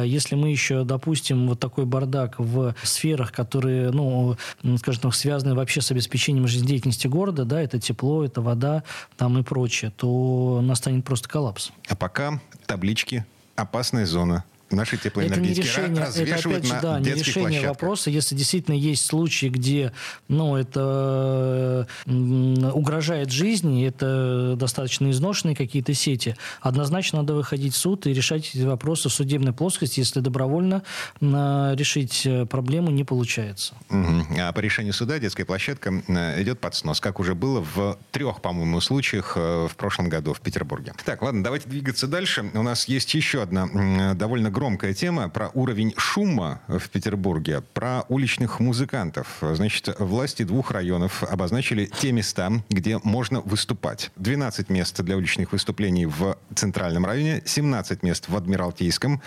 Если 0.04 0.34
мы 0.34 0.50
еще 0.50 0.84
допустим 0.84 1.48
вот 1.48 1.58
такой 1.58 1.86
бардак 1.86 2.38
в 2.38 2.74
сферах, 2.82 3.32
которые, 3.32 3.90
ну, 3.90 4.36
скажем 4.78 5.02
так, 5.02 5.14
связаны 5.14 5.54
вообще 5.54 5.80
с 5.80 5.90
обеспечением 5.90 6.46
жизнедеятельности 6.46 7.06
города, 7.06 7.44
да, 7.44 7.60
это 7.62 7.80
тепло, 7.80 8.24
это 8.24 8.42
вода, 8.42 8.82
там 9.16 9.38
и 9.38 9.42
прочее, 9.42 9.92
то 9.96 10.60
настанет 10.62 11.04
просто 11.04 11.28
коллапс. 11.28 11.70
А 11.88 11.96
пока 11.96 12.40
таблички 12.66 13.24
«Опасная 13.56 14.06
зона». 14.06 14.44
Наши 14.70 14.96
Это 14.96 15.04
не 15.06 15.10
теплоэнергетики 15.10 15.60
решение, 15.66 15.92
это 15.92 16.06
развешивают 16.06 16.58
опять 16.58 16.68
же, 16.68 16.74
на 16.74 16.80
да, 16.80 17.00
не 17.00 17.10
решение 17.12 17.42
площадках. 17.42 17.68
вопроса. 17.70 18.10
Если 18.10 18.34
действительно 18.34 18.74
есть 18.74 19.06
случаи, 19.06 19.46
где 19.46 19.92
ну, 20.28 20.56
это 20.56 21.86
угрожает 22.06 23.30
жизни, 23.30 23.86
это 23.86 24.54
достаточно 24.56 25.10
изношенные 25.10 25.56
какие-то 25.56 25.94
сети, 25.94 26.36
однозначно 26.60 27.20
надо 27.20 27.34
выходить 27.34 27.74
в 27.74 27.78
суд 27.78 28.06
и 28.06 28.12
решать 28.12 28.50
эти 28.54 28.62
вопросы 28.62 29.08
в 29.08 29.12
судебной 29.12 29.52
плоскости, 29.52 30.00
если 30.00 30.20
добровольно 30.20 30.82
м, 31.20 31.74
решить 31.74 32.26
э, 32.26 32.46
проблему 32.46 32.90
не 32.90 33.04
получается. 33.04 33.74
Мгм. 33.88 34.26
А 34.38 34.52
по 34.52 34.60
решению 34.60 34.92
суда 34.92 35.18
детская 35.18 35.44
площадка 35.44 36.02
идет 36.38 36.60
под 36.60 36.74
снос, 36.74 37.00
как 37.00 37.20
уже 37.20 37.34
было 37.34 37.60
в 37.60 37.98
трех, 38.10 38.40
по-моему, 38.42 38.80
случаях 38.80 39.32
э, 39.36 39.66
в 39.70 39.76
прошлом 39.76 40.08
году 40.08 40.34
в 40.34 40.40
Петербурге. 40.40 40.92
Так, 41.04 41.22
ладно, 41.22 41.42
давайте 41.42 41.68
двигаться 41.68 42.06
дальше. 42.06 42.50
У 42.54 42.62
нас 42.62 42.86
есть 42.88 43.14
еще 43.14 43.42
одна 43.42 44.14
довольно 44.14 44.50
громкая 44.58 44.92
тема 44.92 45.28
про 45.28 45.50
уровень 45.54 45.94
шума 45.96 46.60
в 46.66 46.88
Петербурге, 46.88 47.62
про 47.74 48.02
уличных 48.08 48.58
музыкантов. 48.58 49.38
Значит, 49.40 49.94
власти 50.00 50.42
двух 50.42 50.72
районов 50.72 51.22
обозначили 51.22 51.84
те 51.84 52.10
места, 52.10 52.50
где 52.68 52.98
можно 53.04 53.40
выступать. 53.40 54.10
12 54.16 54.68
мест 54.68 55.00
для 55.00 55.16
уличных 55.16 55.52
выступлений 55.52 56.06
в 56.06 56.36
Центральном 56.56 57.06
районе, 57.06 57.40
17 57.46 58.02
мест 58.02 58.28
в 58.28 58.36
Адмиралтейском. 58.36 59.22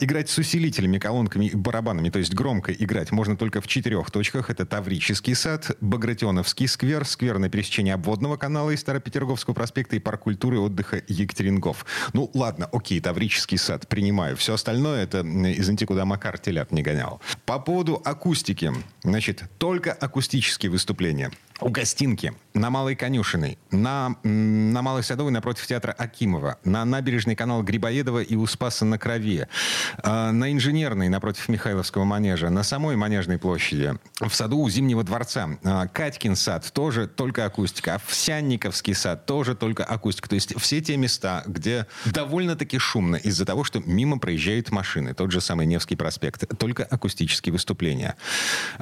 Играть 0.00 0.30
с 0.30 0.38
усилителями, 0.38 0.98
колонками 0.98 1.44
и 1.44 1.54
барабанами, 1.54 2.08
то 2.08 2.18
есть 2.18 2.32
громко 2.32 2.72
играть, 2.72 3.12
можно 3.12 3.36
только 3.36 3.60
в 3.60 3.66
четырех 3.66 4.10
точках. 4.10 4.48
Это 4.48 4.64
Таврический 4.64 5.34
сад, 5.34 5.76
Багратионовский 5.82 6.66
сквер, 6.66 7.04
сквер 7.04 7.38
на 7.38 7.50
пересечении 7.50 7.92
обводного 7.92 8.38
канала 8.38 8.70
и 8.70 8.78
Старопетерговского 8.78 9.52
проспекта 9.52 9.96
и 9.96 9.98
парк 9.98 10.22
культуры 10.22 10.56
и 10.56 10.60
отдыха 10.60 11.02
Екатерингов. 11.06 11.84
Ну, 12.14 12.30
ладно, 12.32 12.66
окей, 12.72 12.98
Таврический 12.98 13.58
сад, 13.58 13.86
принимаю. 13.86 14.38
Все 14.38 14.54
остальное 14.54 14.69
остальное 14.70 15.02
это, 15.02 15.20
извините, 15.20 15.84
куда 15.86 16.04
Макар 16.04 16.38
телят 16.38 16.70
не 16.70 16.82
гонял. 16.82 17.20
По 17.44 17.58
поводу 17.58 18.00
акустики. 18.04 18.72
Значит, 19.02 19.44
только 19.58 19.92
акустические 19.92 20.70
выступления. 20.70 21.32
У 21.60 21.68
Гостинки, 21.68 22.32
на 22.54 22.70
Малой 22.70 22.96
Конюшиной, 22.96 23.58
на, 23.70 24.16
на 24.22 24.82
Малой 24.82 25.02
Садовой 25.02 25.30
напротив 25.30 25.66
театра 25.66 25.92
Акимова, 25.92 26.58
на 26.64 26.84
набережной 26.86 27.36
канала 27.36 27.62
Грибоедова 27.62 28.22
и 28.22 28.34
у 28.34 28.46
Спаса 28.46 28.86
на 28.86 28.98
Крови, 28.98 29.46
э, 30.02 30.30
на 30.30 30.52
Инженерной 30.52 31.10
напротив 31.10 31.48
Михайловского 31.50 32.04
манежа, 32.04 32.48
на 32.48 32.62
самой 32.62 32.96
Манежной 32.96 33.38
площади, 33.38 33.98
в 34.20 34.34
саду 34.34 34.58
у 34.58 34.70
Зимнего 34.70 35.04
дворца, 35.04 35.50
э, 35.62 35.88
Катькин 35.92 36.34
сад 36.34 36.70
тоже 36.72 37.06
только 37.06 37.44
акустика, 37.44 37.96
Овсянниковский 37.96 38.94
сад 38.94 39.26
тоже 39.26 39.54
только 39.54 39.84
акустика. 39.84 40.30
То 40.30 40.36
есть 40.36 40.58
все 40.58 40.80
те 40.80 40.96
места, 40.96 41.42
где 41.46 41.86
довольно-таки 42.06 42.78
шумно 42.78 43.16
из-за 43.16 43.44
того, 43.44 43.64
что 43.64 43.82
мимо 43.84 44.18
проезжают 44.18 44.59
машины. 44.68 45.14
Тот 45.14 45.30
же 45.32 45.40
самый 45.40 45.66
Невский 45.66 45.96
проспект. 45.96 46.44
Только 46.58 46.84
акустические 46.84 47.52
выступления. 47.52 48.16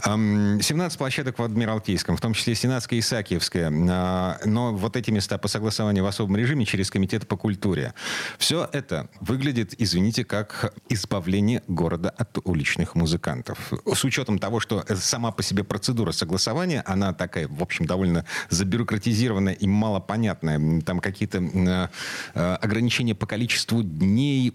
17 0.05 0.99
площадок 0.99 1.39
в 1.39 1.43
Адмиралтейском, 1.43 2.17
в 2.17 2.21
том 2.21 2.35
числе 2.35 2.55
Сенатская 2.55 2.97
и 2.97 3.01
Исаакиевская. 3.01 3.71
А, 3.91 4.39
но 4.45 4.75
вот 4.75 4.97
эти 4.97 5.11
места 5.11 5.39
по 5.39 5.49
согласованию 5.49 6.05
в 6.05 6.07
особом 6.07 6.37
режиме 6.37 6.65
через 6.65 6.91
Комитет 6.91 7.29
по 7.29 7.37
культуре. 7.37 7.95
Все 8.39 8.69
это 8.73 9.09
выглядит, 9.21 9.75
извините, 9.79 10.25
как 10.25 10.75
избавление 10.89 11.63
города 11.69 12.11
от 12.11 12.39
уличных 12.45 12.95
музыкантов. 12.95 13.73
С 13.87 14.05
учетом 14.05 14.39
того, 14.39 14.61
что 14.61 14.85
сама 14.97 15.31
по 15.31 15.43
себе 15.43 15.65
процедура 15.65 16.13
согласования, 16.13 16.83
она 16.87 17.13
такая, 17.13 17.49
в 17.49 17.63
общем, 17.63 17.87
довольно 17.87 18.25
забюрократизированная 18.51 19.55
и 19.55 19.67
малопонятная. 19.67 20.81
Там 20.83 21.01
какие-то 21.01 21.91
э, 22.35 22.55
ограничения 22.55 23.15
по 23.15 23.27
количеству 23.27 23.83
дней, 23.83 24.51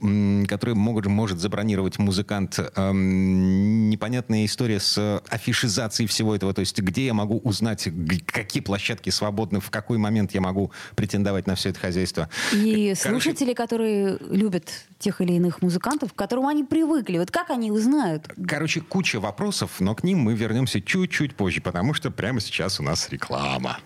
которые 0.48 0.76
могут, 0.76 1.06
может 1.14 1.40
забронировать 1.40 2.00
музыкант. 2.00 2.60
Эм, 2.76 3.90
непонятная 3.90 4.46
история 4.46 4.80
с 4.80 5.22
афишизацией 5.30 6.08
всего 6.08 6.36
этого. 6.36 6.54
То 6.54 6.60
есть 6.60 6.80
где 6.80 7.06
я 7.06 7.14
могу 7.14 7.38
узнать, 7.38 7.88
какие 8.26 8.62
площадки 8.62 9.10
свободны, 9.10 9.60
в 9.60 9.70
какой 9.70 9.98
момент 9.98 10.34
я 10.34 10.42
могу 10.42 10.72
претендовать 10.96 11.48
на 11.48 11.56
все 11.56 11.70
это 11.70 11.80
хозяйство. 11.80 12.30
И 12.52 12.94
Короче... 12.96 12.96
слушатели, 12.96 13.54
которые 13.54 14.18
любят 14.30 14.70
тех 15.00 15.22
или 15.22 15.34
иных 15.34 15.62
музыкантов, 15.62 16.14
к 16.14 16.16
которым 16.16 16.48
они 16.48 16.64
привыкли, 16.64 17.18
вот 17.18 17.32
как 17.32 17.50
они 17.50 17.72
узнают? 17.72 18.28
Короче, 18.48 18.82
куча 18.82 19.20
вопросов, 19.20 19.80
но 19.80 19.96
к 19.96 20.04
ним 20.04 20.20
мы 20.20 20.34
вернемся 20.34 20.82
чуть-чуть 20.82 21.36
позже, 21.36 21.62
потому 21.62 21.94
что 21.94 22.12
прямо 22.12 22.40
сейчас 22.40 22.80
у 22.80 22.84
нас 22.84 23.10
реклама. 23.10 23.80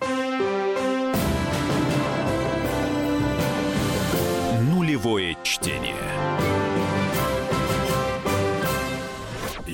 Нулевое 4.60 5.36
чтение. 5.42 6.17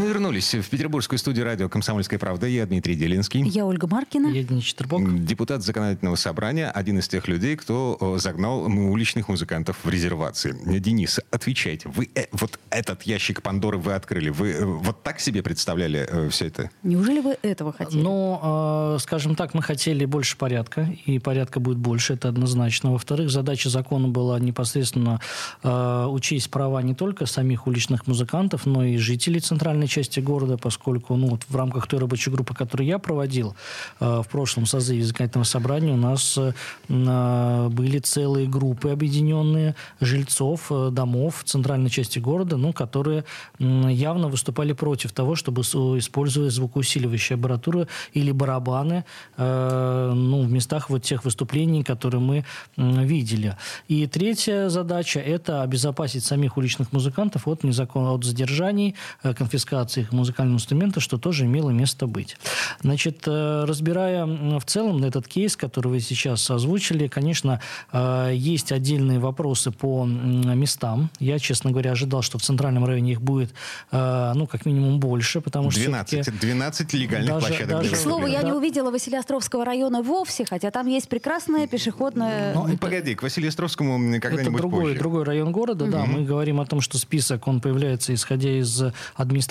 Вернулись 0.00 0.54
в 0.54 0.68
петербургскую 0.68 1.18
студию 1.18 1.44
радио 1.44 1.68
«Комсомольская 1.68 2.18
правда». 2.18 2.46
Я 2.46 2.66
Дмитрий 2.66 2.94
Делинский. 2.94 3.42
Я 3.42 3.66
Ольга 3.66 3.86
Маркина. 3.86 4.28
Я 4.28 4.42
Денис 4.42 4.64
Четербок. 4.64 5.24
Депутат 5.24 5.62
законодательного 5.62 6.16
собрания, 6.16 6.70
один 6.70 6.98
из 6.98 7.08
тех 7.08 7.28
людей, 7.28 7.56
кто 7.56 8.16
загнал 8.18 8.62
уличных 8.62 9.28
музыкантов 9.28 9.78
в 9.84 9.88
резервации. 9.88 10.56
Денис, 10.78 11.20
отвечайте. 11.30 11.88
Вы 11.88 12.08
э, 12.14 12.26
вот 12.32 12.58
этот 12.70 13.02
ящик 13.02 13.42
Пандоры 13.42 13.78
вы 13.78 13.94
открыли. 13.94 14.30
Вы 14.30 14.52
э, 14.52 14.64
вот 14.64 15.02
так 15.02 15.20
себе 15.20 15.42
представляли 15.42 16.06
э, 16.08 16.28
все 16.30 16.46
это? 16.46 16.70
Неужели 16.82 17.20
вы 17.20 17.36
этого 17.42 17.72
хотели? 17.72 18.00
Ну, 18.00 18.40
э, 18.42 18.98
скажем 19.00 19.34
так, 19.34 19.54
мы 19.54 19.62
хотели 19.62 20.04
больше 20.04 20.36
порядка, 20.36 20.88
и 21.04 21.18
порядка 21.18 21.60
будет 21.60 21.78
больше, 21.78 22.14
это 22.14 22.28
однозначно. 22.28 22.92
Во-вторых, 22.92 23.30
задача 23.30 23.68
закона 23.68 24.08
была 24.08 24.38
непосредственно 24.38 25.20
э, 25.62 26.06
учесть 26.08 26.50
права 26.50 26.82
не 26.82 26.94
только 26.94 27.26
самих 27.26 27.66
уличных 27.66 28.06
музыкантов, 28.06 28.66
но 28.66 28.84
и 28.84 28.96
жителей 28.96 29.40
центральной 29.82 29.88
части 29.88 30.20
города, 30.20 30.56
поскольку 30.56 31.16
ну, 31.16 31.28
вот 31.28 31.42
в 31.48 31.56
рамках 31.56 31.86
той 31.86 32.00
рабочей 32.00 32.30
группы, 32.30 32.54
которую 32.54 32.86
я 32.86 32.98
проводил 32.98 33.54
э, 34.00 34.22
в 34.24 34.28
прошлом 34.28 34.66
созыве 34.66 35.02
законодательного 35.04 35.44
собрания, 35.44 35.92
у 35.92 35.96
нас 35.96 36.38
э, 36.38 37.68
были 37.68 37.98
целые 37.98 38.46
группы 38.48 38.90
объединенные 38.90 39.74
жильцов 40.00 40.70
э, 40.70 40.90
домов 40.92 41.42
в 41.42 41.44
центральной 41.44 41.90
части 41.90 42.20
города, 42.20 42.56
ну, 42.56 42.72
которые 42.72 43.24
э, 43.58 43.88
явно 43.90 44.28
выступали 44.28 44.72
против 44.72 45.12
того, 45.12 45.34
чтобы 45.34 45.62
использовать 45.62 46.52
звукоусиливающие 46.52 47.36
аппаратуры 47.36 47.88
или 48.14 48.32
барабаны 48.32 49.04
э, 49.36 50.12
ну, 50.14 50.42
в 50.42 50.52
местах 50.52 50.90
вот 50.90 51.02
тех 51.02 51.24
выступлений, 51.24 51.82
которые 51.82 52.20
мы 52.20 52.44
э, 52.76 53.04
видели. 53.04 53.56
И 53.88 54.06
третья 54.06 54.68
задача– 54.68 55.20
это 55.36 55.62
обезопасить 55.62 56.24
самих 56.24 56.56
уличных 56.56 56.92
музыкантов 56.92 57.48
от, 57.48 57.64
незакон... 57.64 58.06
от 58.06 58.24
задержаний, 58.24 58.94
э, 59.24 59.34
конфискации 59.34 59.71
их 59.72 60.12
музыкального 60.12 60.56
инструмента, 60.56 61.00
что 61.00 61.18
тоже 61.18 61.44
имело 61.46 61.70
место 61.70 62.06
быть. 62.06 62.36
Значит, 62.80 63.22
э, 63.26 63.64
разбирая 63.66 64.26
в 64.26 64.64
целом 64.64 65.02
этот 65.04 65.26
кейс, 65.28 65.56
который 65.56 65.88
вы 65.88 66.00
сейчас 66.00 66.50
озвучили, 66.50 67.08
конечно, 67.08 67.60
э, 67.92 68.32
есть 68.34 68.72
отдельные 68.72 69.18
вопросы 69.18 69.70
по 69.70 70.04
местам. 70.04 71.10
Я, 71.18 71.38
честно 71.38 71.70
говоря, 71.70 71.92
ожидал, 71.92 72.22
что 72.22 72.38
в 72.38 72.42
центральном 72.42 72.84
районе 72.84 73.12
их 73.12 73.22
будет, 73.22 73.52
э, 73.90 74.32
ну, 74.34 74.46
как 74.46 74.66
минимум 74.66 75.00
больше, 75.00 75.40
потому 75.40 75.70
что 75.70 75.80
12, 75.80 76.38
12 76.38 76.92
легальных 76.94 77.34
даже, 77.34 77.46
площадок. 77.46 77.68
Даже, 77.68 77.90
К 77.90 77.96
слову, 77.96 78.26
я 78.26 78.42
да. 78.42 78.48
не 78.48 78.52
увидела 78.52 78.90
Василиостровского 78.90 79.64
района 79.64 80.02
вовсе, 80.02 80.44
хотя 80.44 80.70
там 80.70 80.86
есть 80.86 81.08
прекрасная 81.08 81.66
пешеходная... 81.66 82.54
Ну, 82.54 82.68
это, 82.68 82.78
погоди, 82.78 83.14
к 83.14 83.22
Василиостровскому 83.22 83.98
когда-нибудь 84.20 84.46
Это 84.46 84.56
другой, 84.56 84.84
позже. 84.84 84.98
другой 84.98 85.24
район 85.24 85.52
города, 85.52 85.84
угу. 85.84 85.92
да. 85.92 86.04
Мы 86.04 86.24
говорим 86.24 86.60
о 86.60 86.66
том, 86.66 86.80
что 86.80 86.98
список, 86.98 87.46
он 87.48 87.60
появляется, 87.60 88.14
исходя 88.14 88.50
из 88.50 88.82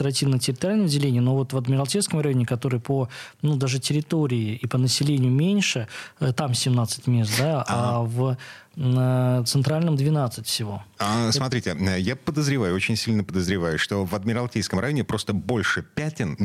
административно-территориального 0.02 0.90
деления, 0.90 1.22
но 1.22 1.36
вот 1.36 1.54
в 1.54 1.58
Адмиралтейском 1.58 2.20
районе, 2.20 2.46
который 2.46 2.80
по, 2.80 3.08
ну, 3.42 3.56
даже 3.56 3.80
территории 3.80 4.56
и 4.56 4.68
по 4.68 4.78
населению 4.78 5.32
меньше, 5.32 5.88
э, 6.20 6.34
там 6.34 6.54
17 6.54 7.08
мест, 7.08 7.34
да, 7.40 7.64
а, 7.68 8.00
а 8.00 8.02
в 8.02 8.38
на 8.76 9.44
центральном 9.46 9.98
12 9.98 10.48
всего. 10.48 10.84
А. 11.02 11.32
Смотрите, 11.32 11.76
я 12.00 12.16
подозреваю, 12.16 12.76
очень 12.76 12.96
сильно 12.96 13.24
подозреваю, 13.24 13.78
что 13.80 14.06
в 14.06 14.16
Адмиралтейском 14.16 14.80
районе 14.80 15.04
просто 15.04 15.34
больше 15.34 15.84
пятен, 15.84 16.36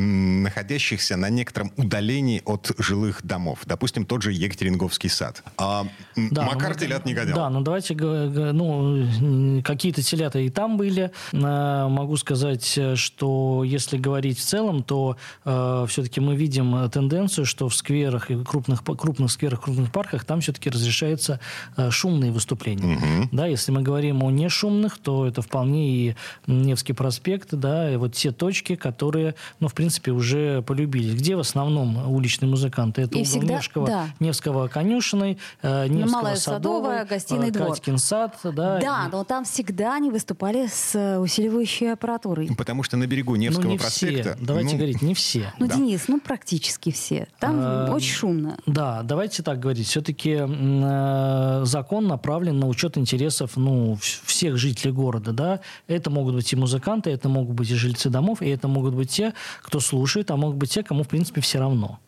находящихся 0.43 1.15
на 1.15 1.29
некотором 1.29 1.71
удалении 1.77 2.41
от 2.45 2.71
жилых 2.77 3.25
домов. 3.25 3.59
Допустим, 3.65 4.05
тот 4.05 4.23
же 4.23 4.33
Екатеринговский 4.33 5.09
сад. 5.09 5.43
А 5.57 5.87
да, 6.15 6.43
Макар 6.43 6.73
ну, 6.73 6.79
телят 6.79 7.05
не 7.05 7.13
гонял. 7.13 7.35
Да, 7.35 7.49
ну 7.49 7.61
давайте, 7.61 7.95
ну, 7.95 9.61
какие-то 9.63 10.01
телята 10.01 10.39
и 10.39 10.49
там 10.49 10.77
были. 10.77 11.11
А, 11.33 11.87
могу 11.87 12.17
сказать, 12.17 12.79
что 12.95 13.63
если 13.63 13.97
говорить 13.97 14.39
в 14.39 14.43
целом, 14.43 14.83
то 14.83 15.17
э, 15.45 15.85
все-таки 15.87 16.19
мы 16.19 16.35
видим 16.35 16.89
тенденцию, 16.89 17.45
что 17.45 17.69
в 17.69 17.75
скверах 17.75 18.31
и 18.31 18.43
крупных, 18.43 18.83
крупных 18.83 19.31
скверах, 19.31 19.61
крупных 19.61 19.91
парках 19.91 20.25
там 20.25 20.41
все-таки 20.41 20.69
разрешается 20.69 21.39
э, 21.75 21.89
шум 21.91 22.07
шумные 22.07 22.31
выступления. 22.31 22.95
Угу. 22.95 23.29
Да, 23.31 23.47
если 23.47 23.71
мы 23.71 23.81
говорим 23.81 24.23
о 24.23 24.31
нешумных, 24.47 24.97
то 24.97 25.27
это 25.27 25.41
вполне 25.41 25.89
и 25.89 26.15
Невский 26.47 26.93
проспект, 26.93 27.53
да, 27.53 27.91
и 27.91 27.97
вот 27.97 28.13
те 28.13 28.31
точки, 28.31 28.75
которые, 28.75 29.35
ну, 29.59 29.67
в 29.67 29.73
принципе, 29.73 30.11
уже 30.11 30.61
полюбились. 30.61 31.13
Где 31.15 31.35
в 31.35 31.39
основном 31.39 32.09
уличные 32.09 32.49
музыканты? 32.49 33.03
Это 33.03 33.17
и 33.17 33.21
угол 33.21 33.25
всегда, 33.25 33.53
Невского, 33.55 33.87
да. 33.87 34.07
Невского 34.19 34.67
конюшиной, 34.67 35.37
э, 35.61 35.87
Невского 35.87 36.21
Малая 36.21 36.35
Садовая, 36.35 37.05
Гостиный 37.05 37.49
э, 37.49 37.51
двор. 37.51 37.69
Катькин 37.69 37.97
сад. 37.97 38.37
Да, 38.43 38.79
да 38.79 39.09
но 39.11 39.23
там 39.23 39.43
всегда 39.43 39.95
они 39.95 40.09
выступали 40.09 40.67
с 40.67 40.95
э, 40.95 41.19
усиливающей 41.19 41.93
аппаратурой. 41.93 42.49
Потому 42.57 42.83
что 42.83 42.97
на 42.97 43.07
берегу 43.07 43.35
Невского 43.35 43.65
ну, 43.65 43.71
не 43.71 43.77
проспекта... 43.77 44.35
Все. 44.35 44.45
Давайте 44.45 44.71
ну, 44.71 44.77
говорить, 44.77 45.01
не 45.01 45.13
все. 45.13 45.53
Ну, 45.59 45.67
да. 45.67 45.75
Денис, 45.75 46.07
ну, 46.07 46.19
практически 46.19 46.91
все. 46.91 47.27
Там 47.39 47.55
а, 47.59 47.91
очень 47.91 48.13
шумно. 48.13 48.57
Да, 48.65 49.03
давайте 49.03 49.43
так 49.43 49.59
говорить. 49.59 49.87
Все-таки 49.87 50.37
э, 50.39 51.61
закон 51.65 52.07
направлен 52.07 52.59
на 52.59 52.67
учет 52.67 52.97
интересов 52.97 53.57
ну, 53.57 53.97
всех 54.01 54.36
жителей 54.45 54.91
города. 54.91 55.31
Да? 55.31 55.59
Это 55.87 56.09
могут 56.09 56.35
быть 56.35 56.51
и 56.53 56.55
музыканты, 56.55 57.09
это 57.09 57.29
могут 57.29 57.55
быть 57.55 57.69
и 57.69 57.75
жильцы 57.75 58.09
домов, 58.09 58.41
и 58.41 58.49
это 58.49 58.67
могут 58.67 58.95
быть 58.95 59.09
те, 59.09 59.33
кто 59.61 59.79
слушает, 59.79 60.31
а 60.31 60.37
могут 60.37 60.57
быть 60.57 60.71
те, 60.71 60.83
кому, 60.83 61.03
в 61.03 61.07
принципе, 61.07 61.41
все 61.41 61.59
равно. 61.59 61.99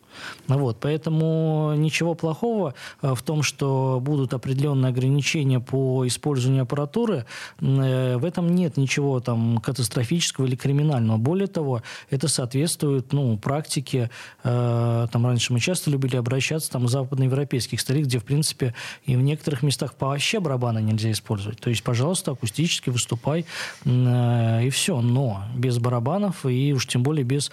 Вот, 0.47 0.77
поэтому 0.79 1.73
ничего 1.75 2.15
плохого 2.15 2.73
э, 3.01 3.13
в 3.13 3.21
том, 3.21 3.43
что 3.43 3.99
будут 4.01 4.33
определенные 4.33 4.89
ограничения 4.89 5.59
по 5.59 6.05
использованию 6.07 6.63
аппаратуры, 6.63 7.25
э, 7.59 8.17
в 8.17 8.25
этом 8.25 8.53
нет 8.55 8.77
ничего 8.77 9.19
там 9.19 9.57
катастрофического 9.59 10.45
или 10.45 10.55
криминального. 10.55 11.17
Более 11.17 11.47
того, 11.47 11.83
это 12.09 12.27
соответствует 12.27 13.13
ну, 13.13 13.37
практике. 13.37 14.09
Э, 14.43 15.07
там 15.11 15.25
раньше 15.25 15.53
мы 15.53 15.59
часто 15.59 15.89
любили 15.91 16.15
обращаться 16.15 16.71
там, 16.71 16.85
в 16.85 16.89
западноевропейских 16.89 17.79
столиц, 17.79 18.07
где, 18.07 18.19
в 18.19 18.25
принципе, 18.25 18.73
и 19.05 19.15
в 19.15 19.21
некоторых 19.21 19.63
местах 19.63 19.93
вообще 19.99 20.39
барабаны 20.39 20.79
нельзя 20.79 21.11
использовать. 21.11 21.59
То 21.59 21.69
есть, 21.69 21.83
пожалуйста, 21.83 22.31
акустически 22.31 22.89
выступай, 22.89 23.45
и 23.85 24.69
все. 24.71 25.01
Но 25.01 25.43
без 25.55 25.77
барабанов 25.77 26.45
и 26.45 26.73
уж 26.73 26.87
тем 26.87 27.03
более 27.03 27.23
без 27.23 27.51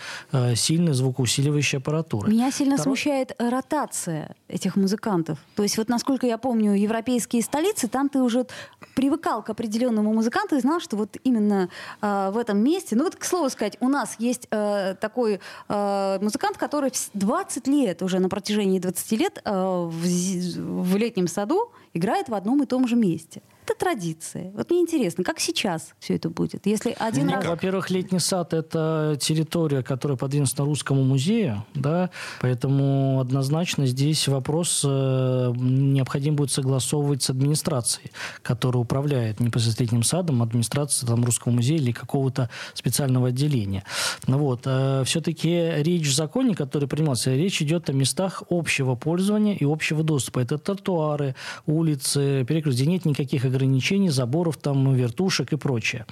сильной 0.55 0.93
звукоусиливающей 0.93 1.79
аппаратуры. 1.79 2.31
Меня 2.31 2.51
сильно 2.57 2.77
Второй... 2.77 2.97
смущает 2.97 3.35
ротация 3.39 4.35
этих 4.49 4.77
музыкантов. 4.77 5.39
То 5.55 5.63
есть 5.63 5.77
вот 5.79 5.89
насколько 5.89 6.27
я 6.27 6.39
помню 6.39 6.73
европейские 6.73 7.43
столицы, 7.43 7.89
там 7.89 8.09
ты 8.09 8.21
уже 8.21 8.47
привыкал 8.95 9.43
к 9.43 9.51
определенному 9.51 10.13
музыканту 10.13 10.57
и 10.57 10.61
знал, 10.61 10.81
что 10.81 10.97
вот 10.97 11.17
именно 11.25 11.69
э, 12.01 12.31
в 12.33 12.39
этом 12.39 12.59
месте, 12.59 12.97
ну 12.97 13.05
вот 13.05 13.17
к 13.17 13.25
слову 13.25 13.51
сказать, 13.51 13.77
у 13.81 13.89
нас 13.89 14.17
есть 14.19 14.49
э, 14.51 14.95
такой 15.01 15.41
э, 15.69 16.19
музыкант, 16.21 16.57
который 16.57 16.93
20 17.15 17.67
лет 17.67 18.03
уже 18.03 18.19
на 18.19 18.29
протяжении 18.29 18.79
20 18.79 19.13
лет 19.13 19.41
э, 19.45 19.51
в, 19.51 20.83
в 20.83 20.97
летнем 20.97 21.29
саду 21.29 21.71
играет 21.95 22.29
в 22.29 22.35
одном 22.35 22.63
и 22.63 22.67
том 22.67 22.89
же 22.89 22.97
месте 22.97 23.43
это 23.67 23.79
традиция. 23.79 24.53
Вот 24.53 24.71
мне 24.71 24.81
интересно, 24.81 25.25
как 25.25 25.41
сейчас 25.41 25.95
все 25.99 26.15
это 26.15 26.31
будет? 26.31 26.67
Если 26.67 26.95
один 26.99 27.29
раз... 27.29 27.45
Во-первых, 27.45 27.91
летний 27.91 28.21
сад– 28.21 28.53
это 28.55 29.19
территория, 29.21 29.83
которая 29.83 30.17
подвинута 30.17 30.65
Русскому 30.65 31.03
музею, 31.03 31.65
да, 31.75 32.11
поэтому 32.41 33.21
однозначно 33.21 33.87
здесь 33.87 34.29
вопрос 34.29 34.83
э, 34.87 35.53
необходимо 35.57 36.37
будет 36.37 36.53
согласовывать 36.53 37.23
с 37.23 37.31
администрацией, 37.31 38.13
которая 38.43 38.83
управляет 38.83 39.41
непосредственно 39.41 39.87
летним 39.87 40.03
садом, 40.05 40.43
администрацией 40.43 41.09
там, 41.09 41.25
Русского 41.25 41.53
музея 41.53 41.79
или 41.79 41.93
какого-то 41.93 42.49
специального 42.75 43.29
отделения. 43.29 43.85
Ну, 44.27 44.39
вот. 44.39 44.63
Э, 44.65 45.03
все-таки 45.05 45.73
речь 45.79 46.07
в 46.07 46.15
законе, 46.15 46.55
который 46.55 46.89
принимался, 46.89 47.35
речь 47.35 47.61
идет 47.63 47.91
о 47.91 47.93
местах 47.93 48.45
общего 48.49 48.95
пользования 48.95 49.57
и 49.57 49.65
общего 49.65 50.03
доступа. 50.05 50.41
Это 50.41 50.59
тротуары, 50.59 51.35
улицы, 51.67 52.45
перекрестки, 52.47 52.83
где 52.83 52.91
нет 52.91 53.05
никаких 53.05 53.45
ограничений 53.45 53.56
ограничений, 53.57 54.11
заборов, 54.11 54.57
там, 54.57 54.95
вертушек 54.95 55.53
и 55.53 55.57
прочее. 55.57 56.07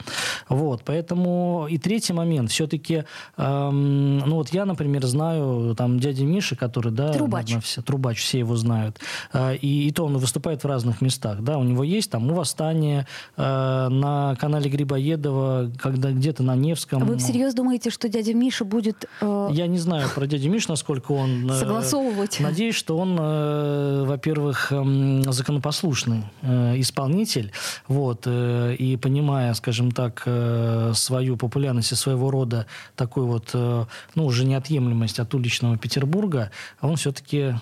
Вот, 0.49 0.83
поэтому 0.85 1.67
и 1.71 1.79
третий 1.79 2.13
момент, 2.13 2.51
все-таки, 2.51 3.05
эм, 3.37 4.19
ну 4.19 4.37
вот 4.37 4.49
я, 4.51 4.65
например, 4.65 5.07
знаю 5.07 5.75
там 5.77 5.99
дядя 6.01 6.25
Миша, 6.25 6.57
который, 6.57 6.93
да, 6.93 7.13
трубач, 7.13 7.45
наверное, 7.45 7.63
все, 7.63 7.83
трубач, 7.83 8.21
все 8.21 8.39
его 8.41 8.57
знают, 8.57 8.99
э, 9.33 9.57
и, 9.57 9.89
и 9.89 9.91
то 9.93 10.05
он 10.05 10.19
выступает 10.19 10.65
в 10.65 10.67
разных 10.67 11.01
местах, 11.01 11.43
да, 11.43 11.59
у 11.59 11.65
него 11.65 11.85
есть 11.85 12.11
там 12.11 12.31
у 12.31 12.35
восстания 12.35 13.07
э, 13.37 13.89
на 13.89 14.37
канале 14.41 14.71
Грибоедова, 14.71 15.71
когда 15.79 16.11
где-то 16.11 16.43
на 16.43 16.57
Невском. 16.57 17.05
Вы 17.05 17.19
всерьез 17.19 17.55
думаете, 17.55 17.91
что 17.91 18.09
дядя 18.09 18.35
Миша 18.35 18.65
будет? 18.65 19.07
Э... 19.21 19.49
Я 19.53 19.67
не 19.67 19.79
знаю 19.79 20.09
про 20.15 20.27
дядю 20.27 20.51
Мишу, 20.51 20.67
насколько 20.71 21.13
он 21.13 21.51
э, 21.51 21.59
согласовывать. 21.59 22.41
Надеюсь, 22.41 22.75
что 22.75 22.97
он, 22.97 23.17
э, 23.19 24.05
во-первых, 24.07 24.69
э, 24.71 25.23
законопослушный 25.31 26.23
э, 26.43 26.81
исполнитель 26.81 27.34
исполнитель, 27.35 27.53
вот, 27.89 28.23
э, 28.27 28.75
и 28.79 28.97
понимая, 28.97 29.55
скажем 29.55 29.91
так, 29.91 30.23
э, 30.27 30.93
свою 30.95 31.37
популярность 31.37 31.93
и 31.93 31.95
своего 31.95 32.31
рода 32.31 32.67
такой 32.97 33.25
вот, 33.25 33.51
э, 33.55 33.85
ну, 34.15 34.27
уже 34.27 34.45
неотъемлемость 34.45 35.19
от 35.19 35.35
уличного 35.35 35.77
Петербурга, 35.77 36.51
он 36.81 36.97
все-таки 36.97 37.55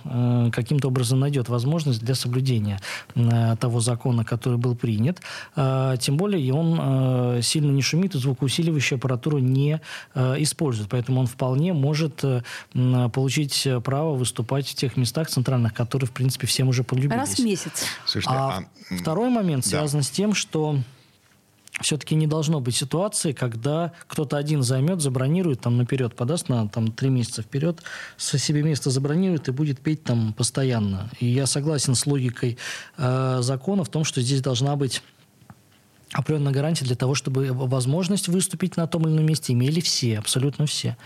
каким-то 0.52 0.88
образом 0.88 1.20
найдет 1.20 1.48
возможность 1.48 2.04
для 2.04 2.14
соблюдения 2.14 2.78
того 3.60 3.80
закона, 3.80 4.24
который 4.24 4.58
был 4.58 4.74
принят. 4.74 5.20
Тем 5.54 6.16
более, 6.16 6.42
и 6.42 6.50
он 6.50 7.42
сильно 7.42 7.70
не 7.70 7.82
шумит 7.82 8.14
и 8.14 8.18
звукоусиливающую 8.18 8.98
аппаратуру 8.98 9.38
не 9.38 9.80
использует. 10.14 10.88
Поэтому 10.90 11.20
он 11.20 11.26
вполне 11.26 11.72
может 11.72 12.24
получить 13.12 13.66
право 13.84 14.14
выступать 14.14 14.68
в 14.68 14.74
тех 14.74 14.96
местах 14.96 15.28
центральных, 15.28 15.74
которые, 15.74 16.08
в 16.08 16.12
принципе, 16.12 16.46
всем 16.46 16.68
уже 16.68 16.84
полюбились. 16.84 17.16
Раз 17.16 17.34
в 17.34 17.44
месяц. 17.44 17.84
Слушайте, 18.06 18.34
а, 18.34 18.58
а 18.58 18.96
второй 18.96 19.30
момент, 19.30 19.61
момент 19.62 19.66
связан 19.66 20.00
да. 20.00 20.06
с 20.06 20.10
тем, 20.10 20.34
что 20.34 20.78
все-таки 21.80 22.14
не 22.14 22.26
должно 22.26 22.60
быть 22.60 22.76
ситуации, 22.76 23.32
когда 23.32 23.92
кто-то 24.06 24.36
один 24.36 24.62
займет, 24.62 25.00
забронирует, 25.00 25.60
там 25.60 25.78
наперед 25.78 26.14
подаст 26.14 26.48
на 26.48 26.68
там 26.68 26.92
три 26.92 27.08
месяца 27.08 27.42
вперед, 27.42 27.82
со 28.16 28.38
себе 28.38 28.62
место 28.62 28.90
забронирует 28.90 29.48
и 29.48 29.52
будет 29.52 29.80
петь 29.80 30.04
там 30.04 30.32
постоянно. 30.34 31.10
И 31.18 31.26
я 31.26 31.46
согласен 31.46 31.94
с 31.94 32.06
логикой 32.06 32.58
э, 32.98 33.38
закона 33.40 33.84
в 33.84 33.88
том, 33.88 34.04
что 34.04 34.20
здесь 34.20 34.42
должна 34.42 34.76
быть 34.76 35.02
определенная 36.12 36.52
гарантия 36.52 36.84
для 36.84 36.96
того, 36.96 37.14
чтобы 37.14 37.48
возможность 37.52 38.28
выступить 38.28 38.76
на 38.76 38.86
том 38.86 39.06
или 39.06 39.14
ином 39.14 39.26
месте 39.26 39.54
имели 39.54 39.80
все, 39.80 40.18
абсолютно 40.18 40.66
все. 40.66 40.96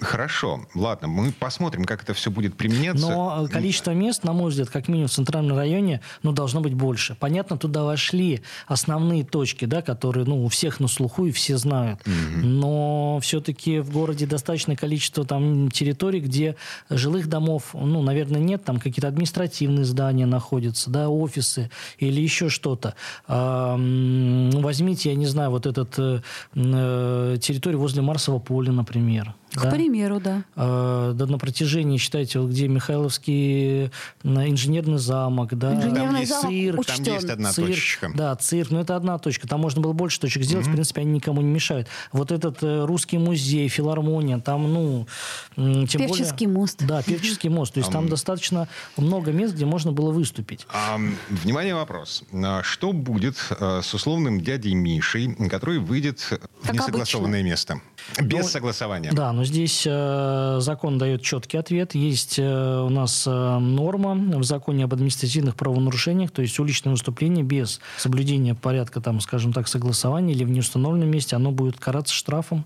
Хорошо, 0.00 0.66
ладно, 0.74 1.08
мы 1.08 1.32
посмотрим, 1.32 1.84
как 1.84 2.02
это 2.02 2.14
все 2.14 2.30
будет 2.30 2.56
применяться. 2.56 3.08
Но 3.08 3.48
количество 3.50 3.92
мест, 3.92 4.24
на 4.24 4.32
мой 4.32 4.50
взгляд, 4.50 4.70
как 4.70 4.88
минимум 4.88 5.08
в 5.08 5.12
центральном 5.12 5.56
районе, 5.56 6.00
ну, 6.22 6.32
должно 6.32 6.60
быть 6.60 6.74
больше. 6.74 7.16
Понятно, 7.18 7.56
туда 7.56 7.84
вошли 7.84 8.42
основные 8.66 9.24
точки, 9.24 9.64
да, 9.64 9.82
которые, 9.82 10.24
ну, 10.26 10.44
у 10.44 10.48
всех 10.48 10.80
на 10.80 10.88
слуху 10.88 11.26
и 11.26 11.32
все 11.32 11.56
знают. 11.56 12.00
Угу. 12.06 12.46
Но 12.46 13.18
все-таки 13.20 13.80
в 13.80 13.90
городе 13.90 14.26
достаточное 14.26 14.76
количество 14.76 15.24
там 15.24 15.70
территорий, 15.70 16.20
где 16.20 16.56
жилых 16.90 17.28
домов, 17.28 17.70
ну, 17.74 18.02
наверное, 18.02 18.40
нет, 18.40 18.64
там 18.64 18.78
какие-то 18.78 19.08
административные 19.08 19.84
здания 19.84 20.26
находятся, 20.26 20.90
да, 20.90 21.08
офисы 21.08 21.70
или 21.98 22.20
еще 22.20 22.48
что-то. 22.48 22.94
Возьмите, 23.26 25.10
я 25.10 25.16
не 25.16 25.26
знаю, 25.26 25.50
вот 25.50 25.66
этот 25.66 25.98
э, 25.98 26.20
э 26.54 27.36
территорию 27.40 27.80
возле 27.80 28.02
Марсового 28.02 28.40
поля, 28.40 28.72
например. 28.72 29.34
К 29.54 29.62
да? 29.62 29.70
примеру, 29.70 30.20
да. 30.20 30.42
Э, 30.56 31.12
да, 31.14 31.26
на 31.26 31.38
протяжении, 31.38 31.96
считайте, 31.96 32.40
вот 32.40 32.50
где 32.50 32.66
Михайловский 32.66 33.90
инженерный 34.24 34.98
замок, 34.98 35.56
да. 35.56 35.74
Инженерный 35.74 36.26
там 36.26 36.40
замок 36.40 36.50
цирк, 36.50 36.80
учтен. 36.80 37.04
Там 37.04 37.14
есть 37.14 37.30
одна 37.30 37.52
цирк, 37.52 37.68
точечка. 37.68 38.12
Да, 38.14 38.34
цирк, 38.36 38.70
но 38.70 38.80
это 38.80 38.96
одна 38.96 39.18
точка. 39.18 39.46
Там 39.46 39.60
можно 39.60 39.80
было 39.80 39.92
больше 39.92 40.18
точек 40.18 40.42
сделать, 40.42 40.66
mm-hmm. 40.66 40.70
в 40.70 40.74
принципе, 40.74 41.00
они 41.02 41.12
никому 41.12 41.40
не 41.40 41.48
мешают. 41.48 41.86
Вот 42.12 42.32
этот 42.32 42.62
э, 42.62 42.84
русский 42.84 43.18
музей, 43.18 43.68
филармония, 43.68 44.40
там, 44.40 44.72
ну, 44.72 45.06
тем 45.54 45.86
Певческий 45.86 46.46
более, 46.46 46.60
мост. 46.60 46.84
Да, 46.84 47.02
Певческий 47.02 47.48
мост. 47.48 47.74
То 47.74 47.78
есть 47.78 47.90
um, 47.90 47.92
там 47.92 48.08
достаточно 48.08 48.68
много 48.96 49.30
мест, 49.30 49.54
где 49.54 49.66
можно 49.66 49.92
было 49.92 50.10
выступить. 50.10 50.66
Um, 50.72 51.14
внимание, 51.28 51.74
вопрос. 51.74 52.24
А 52.32 52.62
что 52.64 52.92
будет 52.92 53.36
uh, 53.50 53.82
с 53.82 53.94
условным 53.94 54.40
дядей 54.40 54.74
Мишей, 54.74 55.32
который 55.48 55.78
выйдет 55.78 56.20
в 56.20 56.66
как 56.66 56.74
несогласованное 56.74 57.40
обычно. 57.40 57.50
место? 57.50 57.80
Без 58.20 58.44
ну, 58.44 58.48
согласования. 58.48 59.12
Да, 59.12 59.32
но 59.32 59.43
здесь 59.44 59.84
э, 59.86 60.56
закон 60.60 60.98
дает 60.98 61.22
четкий 61.22 61.56
ответ. 61.56 61.94
Есть 61.94 62.38
э, 62.38 62.80
у 62.80 62.88
нас 62.88 63.24
э, 63.26 63.58
норма 63.58 64.14
в 64.14 64.44
законе 64.44 64.84
об 64.84 64.94
административных 64.94 65.56
правонарушениях, 65.56 66.30
то 66.30 66.42
есть 66.42 66.58
уличное 66.58 66.92
выступление 66.92 67.44
без 67.44 67.80
соблюдения 67.96 68.54
порядка, 68.54 69.00
там, 69.00 69.20
скажем 69.20 69.52
так, 69.52 69.68
согласования 69.68 70.34
или 70.34 70.44
в 70.44 70.50
неустановленном 70.50 71.10
месте, 71.10 71.36
оно 71.36 71.50
будет 71.50 71.78
караться 71.78 72.14
штрафом. 72.14 72.64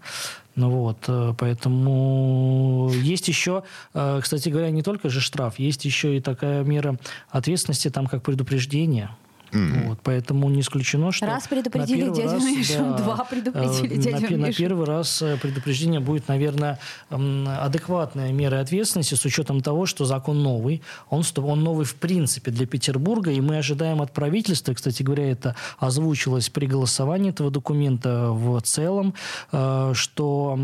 Ну 0.54 0.70
вот, 0.70 1.08
поэтому 1.38 2.90
есть 2.92 3.28
еще, 3.28 3.62
кстати 3.92 4.48
говоря, 4.48 4.70
не 4.70 4.82
только 4.82 5.08
же 5.08 5.20
штраф, 5.20 5.60
есть 5.60 5.84
еще 5.84 6.16
и 6.16 6.20
такая 6.20 6.64
мера 6.64 6.98
ответственности, 7.30 7.90
там, 7.90 8.08
как 8.08 8.24
предупреждение. 8.24 9.10
Mm-hmm. 9.52 9.88
Вот, 9.88 9.98
поэтому 10.02 10.48
не 10.50 10.60
исключено, 10.60 11.12
что... 11.12 11.26
Раз 11.26 11.46
предупредили 11.46 12.10
дядю 12.10 12.34
раз, 12.34 12.44
Мишу, 12.44 12.78
да, 12.78 12.92
два 12.98 13.24
предупредили 13.24 13.96
э, 13.96 13.98
дядю 13.98 14.20
на, 14.20 14.26
Мишу. 14.26 14.38
На 14.38 14.52
первый 14.52 14.86
раз 14.86 15.22
э, 15.22 15.36
предупреждение 15.40 16.00
будет, 16.00 16.28
наверное, 16.28 16.78
адекватная 17.10 18.32
мера 18.32 18.60
ответственности 18.60 19.14
с 19.14 19.24
учетом 19.24 19.60
того, 19.60 19.86
что 19.86 20.04
закон 20.04 20.42
новый. 20.42 20.82
Он, 21.08 21.22
он 21.36 21.64
новый 21.64 21.86
в 21.86 21.94
принципе 21.94 22.50
для 22.50 22.66
Петербурга, 22.66 23.30
и 23.30 23.40
мы 23.40 23.58
ожидаем 23.58 24.02
от 24.02 24.12
правительства, 24.12 24.74
кстати 24.74 25.02
говоря, 25.02 25.30
это 25.30 25.56
озвучилось 25.78 26.50
при 26.50 26.66
голосовании 26.66 27.30
этого 27.30 27.50
документа 27.50 28.30
в 28.30 28.60
целом, 28.62 29.14
э, 29.52 29.92
что 29.94 30.58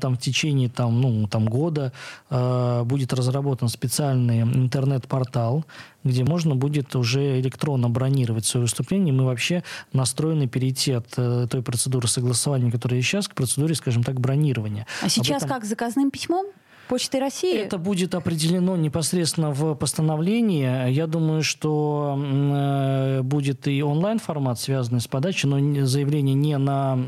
там 0.00 0.16
в 0.16 0.18
течение 0.18 0.68
там, 0.68 1.00
ну, 1.00 1.26
там, 1.28 1.46
года 1.46 1.92
будет 2.28 3.12
разработан 3.12 3.68
специальный 3.68 4.40
интернет-портал, 4.40 5.64
где 6.08 6.24
можно 6.24 6.56
будет 6.56 6.96
уже 6.96 7.40
электронно 7.40 7.88
бронировать 7.88 8.46
свое 8.46 8.62
выступление. 8.62 9.12
Мы 9.14 9.24
вообще 9.24 9.62
настроены 9.92 10.48
перейти 10.48 10.92
от 10.92 11.06
э, 11.16 11.46
той 11.50 11.62
процедуры 11.62 12.08
согласования, 12.08 12.70
которая 12.70 12.98
есть 12.98 13.08
сейчас, 13.08 13.28
к 13.28 13.34
процедуре, 13.34 13.74
скажем 13.74 14.02
так, 14.02 14.20
бронирования. 14.20 14.86
А 15.02 15.08
сейчас 15.08 15.42
этом... 15.42 15.48
как, 15.48 15.64
заказным 15.64 16.10
письмом? 16.10 16.46
Почтой 16.88 17.20
России? 17.20 17.58
Это 17.58 17.78
будет 17.78 18.14
определено 18.14 18.76
непосредственно 18.76 19.50
в 19.52 19.74
постановлении. 19.74 20.90
Я 20.90 21.06
думаю, 21.06 21.42
что 21.42 22.18
э, 22.18 23.22
будет 23.22 23.68
и 23.68 23.82
онлайн-формат, 23.82 24.58
связанный 24.58 25.00
с 25.00 25.06
подачей, 25.06 25.48
но 25.48 25.86
заявление 25.86 26.34
не 26.34 26.56
на 26.58 26.98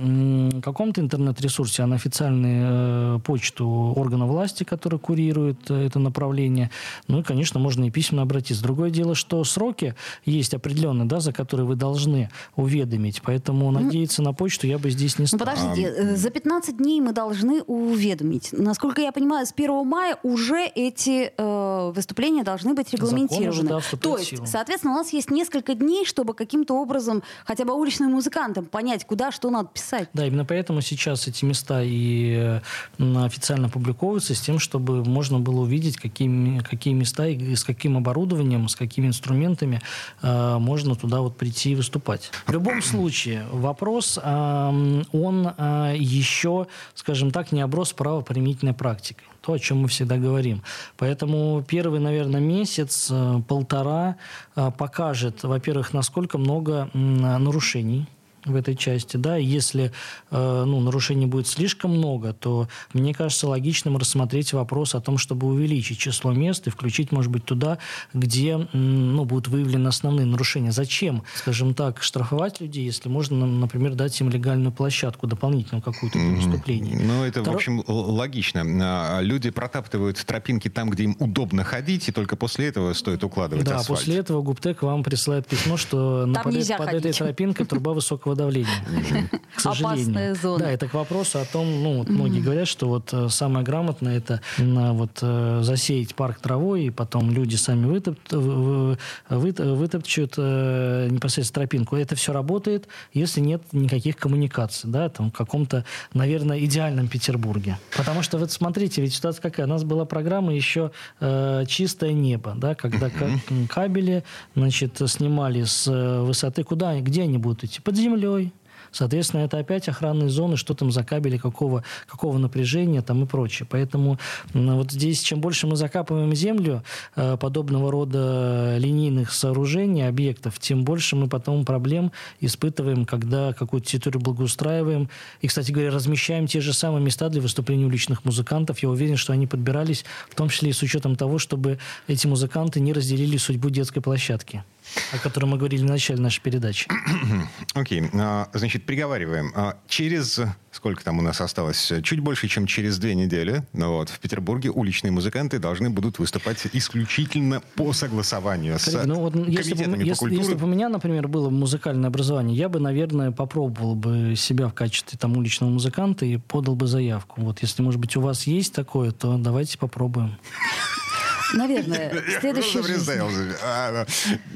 каком-то 0.62 1.01
интернет-ресурсе, 1.01 1.83
а 1.83 1.87
на 1.87 1.97
официальную 1.97 3.16
э, 3.16 3.19
почту 3.21 3.66
органа 3.97 4.27
власти, 4.27 4.64
который 4.64 4.99
курирует 4.99 5.71
э, 5.71 5.87
это 5.87 5.99
направление. 5.99 6.71
Ну 7.09 7.21
и, 7.21 7.23
конечно, 7.23 7.59
можно 7.61 7.85
и 7.85 7.90
письменно 7.90 8.23
обратиться. 8.23 8.62
Другое 8.62 8.90
дело, 8.90 9.14
что 9.14 9.43
сроки 9.45 9.95
есть 10.25 10.55
определенные, 10.55 11.07
да, 11.07 11.21
за 11.21 11.33
которые 11.33 11.66
вы 11.66 11.77
должны 11.77 12.29
уведомить. 12.57 13.23
Поэтому 13.25 13.71
надеяться 13.71 14.23
на 14.23 14.33
почту 14.33 14.66
я 14.66 14.79
бы 14.79 14.90
здесь 14.90 15.19
не 15.19 15.23
Ну, 15.23 15.27
стал. 15.29 15.40
подождите, 15.40 15.88
э, 15.88 16.16
за 16.16 16.31
15 16.31 16.77
дней 16.77 17.01
мы 17.01 17.12
должны 17.12 17.62
уведомить. 17.62 18.51
Насколько 18.53 19.03
я 19.03 19.12
понимаю, 19.12 19.47
с 19.47 19.53
1 19.53 19.69
мая 19.85 20.18
уже 20.22 20.66
эти 20.66 21.33
э, 21.37 21.92
выступления 21.94 22.42
должны 22.42 22.74
быть 22.74 22.90
Закон 22.90 23.06
уже, 23.06 23.16
регламентированы. 23.16 23.68
да, 23.68 23.96
То 23.98 24.18
есть, 24.18 24.46
соответственно, 24.46 24.94
у 24.94 24.96
нас 24.96 25.12
есть 25.12 25.30
несколько 25.30 25.74
дней, 25.74 26.04
чтобы 26.04 26.35
каким-то 26.35 26.74
образом 26.74 27.22
хотя 27.44 27.64
бы 27.64 27.74
уличным 27.74 28.12
музыкантам 28.12 28.66
понять, 28.66 29.04
куда 29.04 29.33
что 29.33 29.50
надо 29.50 29.68
писать. 29.68 30.09
Да, 30.12 30.26
именно 30.26 30.44
поэтому 30.44 30.80
сейчас 30.80 31.26
эти 31.28 31.44
места 31.44 31.83
и 31.83 32.61
э, 32.98 33.24
официально 33.24 33.68
публиковываются 33.68 34.35
с 34.35 34.40
тем, 34.40 34.59
чтобы 34.59 35.04
можно 35.04 35.38
было 35.38 35.61
увидеть, 35.61 35.96
какие, 35.96 36.61
какие 36.61 36.94
места 36.94 37.26
и 37.26 37.54
с 37.54 37.64
каким 37.64 37.96
оборудованием, 37.96 38.68
с 38.68 38.76
какими 38.76 39.06
инструментами 39.06 39.80
э, 40.22 40.59
можно 40.59 40.94
туда 40.94 41.20
вот 41.20 41.37
прийти 41.37 41.72
и 41.72 41.74
выступать. 41.74 42.30
В 42.46 42.52
любом 42.52 42.83
случае, 42.83 43.44
вопрос, 43.52 44.18
э, 44.22 45.02
он 45.12 45.54
э, 45.56 45.94
еще, 45.96 46.66
скажем 46.94 47.30
так, 47.30 47.52
не 47.52 47.61
оброс 47.61 47.92
правоприменительной 47.92 48.74
практикой. 48.74 49.24
То, 49.40 49.53
о 49.53 49.59
чем 49.59 49.79
мы 49.79 49.88
всегда 49.88 50.16
говорим. 50.16 50.62
Поэтому 50.96 51.64
первый, 51.66 52.00
наверное, 52.00 52.40
месяц, 52.40 53.09
э, 53.11 53.40
полтора 53.48 54.16
э, 54.57 54.70
покажет, 54.76 55.42
во-первых, 55.42 55.92
насколько 55.92 56.38
много 56.38 56.90
нарушений 56.94 58.07
в 58.44 58.55
этой 58.57 58.74
части, 58.76 59.16
да, 59.16 59.38
и 59.38 59.44
если 59.44 59.92
э, 60.31 60.64
ну, 60.66 60.81
нарушений 60.81 61.26
будет 61.26 61.46
слишком 61.46 61.90
много, 61.96 62.33
то 62.33 62.68
мне 62.94 63.12
кажется 63.14 63.48
логичным 63.48 63.96
рассмотреть 63.96 64.53
вопрос 64.53 64.94
о 64.94 65.00
том, 65.00 65.18
чтобы 65.18 65.46
увеличить 65.46 65.98
число 65.98 66.33
мест 66.33 66.66
и 66.66 66.70
включить, 66.70 67.12
может 67.12 67.31
быть, 67.31 67.44
туда, 67.44 67.79
где 68.14 68.57
ну, 68.72 69.24
будут 69.24 69.48
выявлены 69.48 69.88
основные 69.88 70.26
нарушения. 70.26 70.72
Зачем, 70.72 71.22
скажем 71.35 71.74
так, 71.74 72.03
штрафовать 72.03 72.61
людей, 72.61 72.85
если 72.85 73.09
можно, 73.09 73.46
например, 73.46 73.94
дать 73.94 74.18
им 74.20 74.31
легальную 74.31 74.72
площадку 74.72 75.26
дополнительную 75.26 75.83
какую-то 75.83 76.18
для 76.18 76.31
выступления? 76.37 76.98
Ну, 77.03 77.24
это, 77.24 77.40
в 77.42 77.44
Второ- 77.46 77.55
общем, 77.57 77.81
л- 77.87 78.11
логично. 78.14 78.62
А, 78.83 79.20
Люди 79.20 79.50
протаптывают 79.50 80.16
тропинки 80.24 80.68
там, 80.68 80.90
где 80.90 81.05
им 81.05 81.16
удобно 81.18 81.62
ходить, 81.64 82.09
и 82.09 82.12
только 82.12 82.37
после 82.37 82.68
этого 82.68 82.92
стоит 82.94 83.22
укладывать 83.22 83.64
Да, 83.66 83.76
асфальт. 83.76 83.98
после 84.00 84.16
этого 84.16 84.42
Губтек 84.42 84.83
вам 84.83 85.03
присылает 85.03 85.46
письмо, 85.46 85.76
что 85.76 86.24
на- 86.26 86.42
под, 86.42 86.55
под 86.55 86.68
ходить. 86.87 87.00
этой 87.05 87.12
тропинкой 87.12 87.66
труба 87.66 87.92
высокого 87.94 88.30
давления. 88.35 88.69
К 89.57 89.61
сожалению. 89.61 90.05
Опасная 90.05 90.35
зона. 90.35 90.59
Да, 90.64 90.71
это 90.71 90.88
к 90.88 90.95
вопросу 90.95 91.38
о 91.38 91.45
том, 91.45 91.83
ну, 91.83 91.99
вот 91.99 92.09
многие 92.09 92.40
говорят, 92.40 92.66
что 92.69 92.88
вот 92.88 93.11
э, 93.12 93.29
самое 93.29 93.64
грамотное 93.64 94.16
это 94.19 94.40
м, 94.59 94.97
вот 94.97 95.19
э, 95.23 95.61
засеять 95.62 96.14
парк 96.14 96.38
травой, 96.40 96.85
и 96.87 96.90
потом 96.90 97.31
люди 97.31 97.57
сами 97.57 97.87
вытоп- 97.87 98.16
вы- 98.37 98.99
вы- 99.29 99.75
вытопчут 99.75 100.35
э, 100.38 101.09
непосредственно 101.11 101.62
тропинку. 101.66 101.97
Это 101.97 102.14
все 102.16 102.33
работает, 102.33 102.88
если 103.12 103.40
нет 103.40 103.62
никаких 103.73 104.16
коммуникаций, 104.16 104.88
да, 104.90 105.09
там 105.09 105.31
в 105.31 105.35
каком-то, 105.35 105.85
наверное, 106.14 106.59
идеальном 106.64 107.09
Петербурге. 107.09 107.79
Потому 107.97 108.23
что 108.23 108.38
вот 108.38 108.51
смотрите, 108.53 109.03
ведь 109.03 109.14
ситуация 109.14 109.43
какая? 109.43 109.66
У 109.66 109.69
нас 109.69 109.85
была 109.85 110.05
программа 110.05 110.55
еще 110.55 110.90
э, 111.21 111.64
«Чистое 111.69 112.12
небо», 112.12 112.55
да, 112.57 112.75
когда 112.75 113.11
ка- 113.11 113.31
кабели, 113.69 114.25
значит, 114.55 115.01
снимали 115.07 115.64
с 115.64 115.87
высоты, 116.23 116.62
куда, 116.64 116.99
где 117.01 117.23
они 117.23 117.37
будут 117.38 117.64
идти? 117.64 117.81
Под 117.81 117.97
землей. 118.20 118.52
Соответственно, 118.92 119.42
это 119.42 119.59
опять 119.59 119.88
охранные 119.88 120.28
зоны, 120.28 120.56
что 120.56 120.74
там 120.74 120.90
за 120.90 121.04
кабели, 121.04 121.37
какого, 121.37 121.85
какого 122.09 122.38
напряжения 122.38 123.02
там 123.02 123.22
и 123.22 123.26
прочее. 123.26 123.66
Поэтому 123.70 124.18
вот 124.52 124.90
здесь, 124.90 125.22
чем 125.22 125.40
больше 125.40 125.68
мы 125.68 125.76
закапываем 125.76 126.35
землю 126.35 126.83
э, 127.14 127.37
подобного 127.37 127.92
рода 127.92 128.76
линейных 128.78 129.33
сооружений, 129.33 130.09
объектов, 130.09 130.59
тем 130.59 130.83
больше 130.83 131.14
мы 131.14 131.28
потом 131.28 131.64
проблем 131.64 132.11
испытываем, 132.40 133.04
когда 133.04 133.52
какую-то 133.52 133.87
территорию 133.87 134.22
благоустраиваем. 134.22 135.09
И, 135.40 135.46
кстати 135.46 135.70
говоря, 135.70 135.92
размещаем 135.92 136.48
те 136.48 136.61
же 136.61 136.72
самые 136.72 137.04
места 137.04 137.28
для 137.28 137.40
выступлений 137.40 137.85
уличных 137.85 138.24
музыкантов. 138.24 138.80
Я 138.80 138.88
уверен, 138.90 139.16
что 139.16 139.33
они 139.33 139.46
подбирались, 139.46 140.04
в 140.28 140.35
том 140.35 140.48
числе 140.48 140.70
и 140.70 140.72
с 140.72 140.83
учетом 140.83 141.14
того, 141.14 141.38
чтобы 141.38 141.78
эти 142.09 142.26
музыканты 142.26 142.80
не 142.80 142.92
разделили 142.92 143.37
судьбу 143.37 143.70
детской 143.70 144.00
площадки, 144.00 144.64
о 145.12 145.18
которой 145.18 145.46
мы 145.46 145.57
говорили 145.57 145.83
в 145.83 145.87
начале 145.87 146.20
нашей 146.20 146.40
передачи. 146.40 146.88
Окей, 147.74 148.09
а, 148.14 148.48
значит, 148.53 148.85
приговариваем. 148.87 149.53
А, 149.55 149.76
Через, 149.88 150.40
сколько 150.70 151.05
там 151.05 151.18
у 151.18 151.22
нас 151.22 151.40
осталось, 151.40 151.92
чуть 152.03 152.20
больше, 152.20 152.48
чем 152.48 152.66
через 152.66 152.98
две 152.98 153.14
недели, 153.14 153.64
ну 153.72 153.92
вот, 153.92 154.09
в 154.09 154.18
Петербурге 154.20 154.70
уличные 154.70 155.11
музыканты 155.11 155.59
должны 155.59 155.90
будут 155.90 156.18
выступать 156.18 156.66
исключительно 156.72 157.61
по 157.74 157.92
согласованию 157.92 158.79
с 158.79 159.05
ну 159.05 159.16
вот 159.16 159.35
если 159.48 159.74
бы, 159.74 159.85
комитетами 159.85 160.03
по 160.03 160.07
если, 160.07 160.18
культуре. 160.18 160.40
если 160.40 160.55
бы 160.55 160.64
у 160.64 160.68
меня, 160.68 160.88
например, 160.88 161.29
было 161.29 161.50
музыкальное 161.50 162.09
образование, 162.09 162.57
я 162.57 162.68
бы, 162.68 162.81
наверное, 162.81 163.31
попробовал 163.31 163.94
бы 163.94 164.35
себя 164.37 164.68
в 164.68 164.74
качестве 164.74 165.18
там 165.18 165.37
уличного 165.37 165.70
музыканта 165.70 166.24
и 166.26 166.37
подал 166.37 166.76
бы 166.76 166.87
заявку. 166.87 167.40
Вот 167.40 167.62
если, 167.62 167.83
может 167.83 168.00
быть, 168.00 168.16
у 168.16 168.20
вас 168.20 168.46
есть 168.46 168.74
такое, 168.74 169.11
то 169.11 169.37
давайте 169.38 169.79
попробуем. 169.79 170.37
Наверное, 171.55 172.13
жизни. 172.43 172.83
представил. 172.83 173.29
А, 173.63 174.07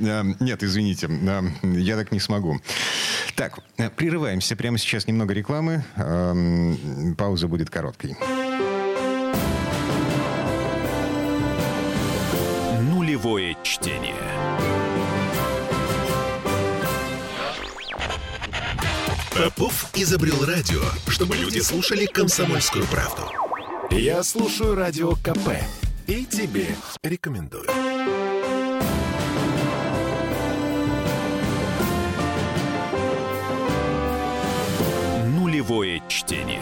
а, 0.00 0.24
Нет, 0.40 0.62
извините, 0.62 1.08
а, 1.08 1.44
я 1.62 1.96
так 1.96 2.12
не 2.12 2.20
смогу. 2.20 2.60
Так, 3.34 3.58
э, 3.78 3.90
прерываемся. 3.90 4.56
Прямо 4.56 4.78
сейчас 4.78 5.06
немного 5.06 5.34
рекламы. 5.34 5.84
Ам, 5.96 7.14
Пауза 7.18 7.48
будет 7.48 7.70
короткой. 7.70 8.16
Нулевое 12.80 13.56
чтение. 13.62 14.14
Попов 19.36 19.86
изобрел 19.94 20.44
радио, 20.44 20.80
чтобы 21.08 21.36
люди 21.36 21.58
слушали 21.58 22.06
комсомольскую 22.06 22.86
правду. 22.86 23.22
Я 23.90 24.22
слушаю 24.22 24.74
радио 24.74 25.12
КП 25.16 25.48
и 26.06 26.24
тебе 26.24 26.66
рекомендую. 27.02 27.66
Нулевое 35.26 36.02
чтение. 36.08 36.60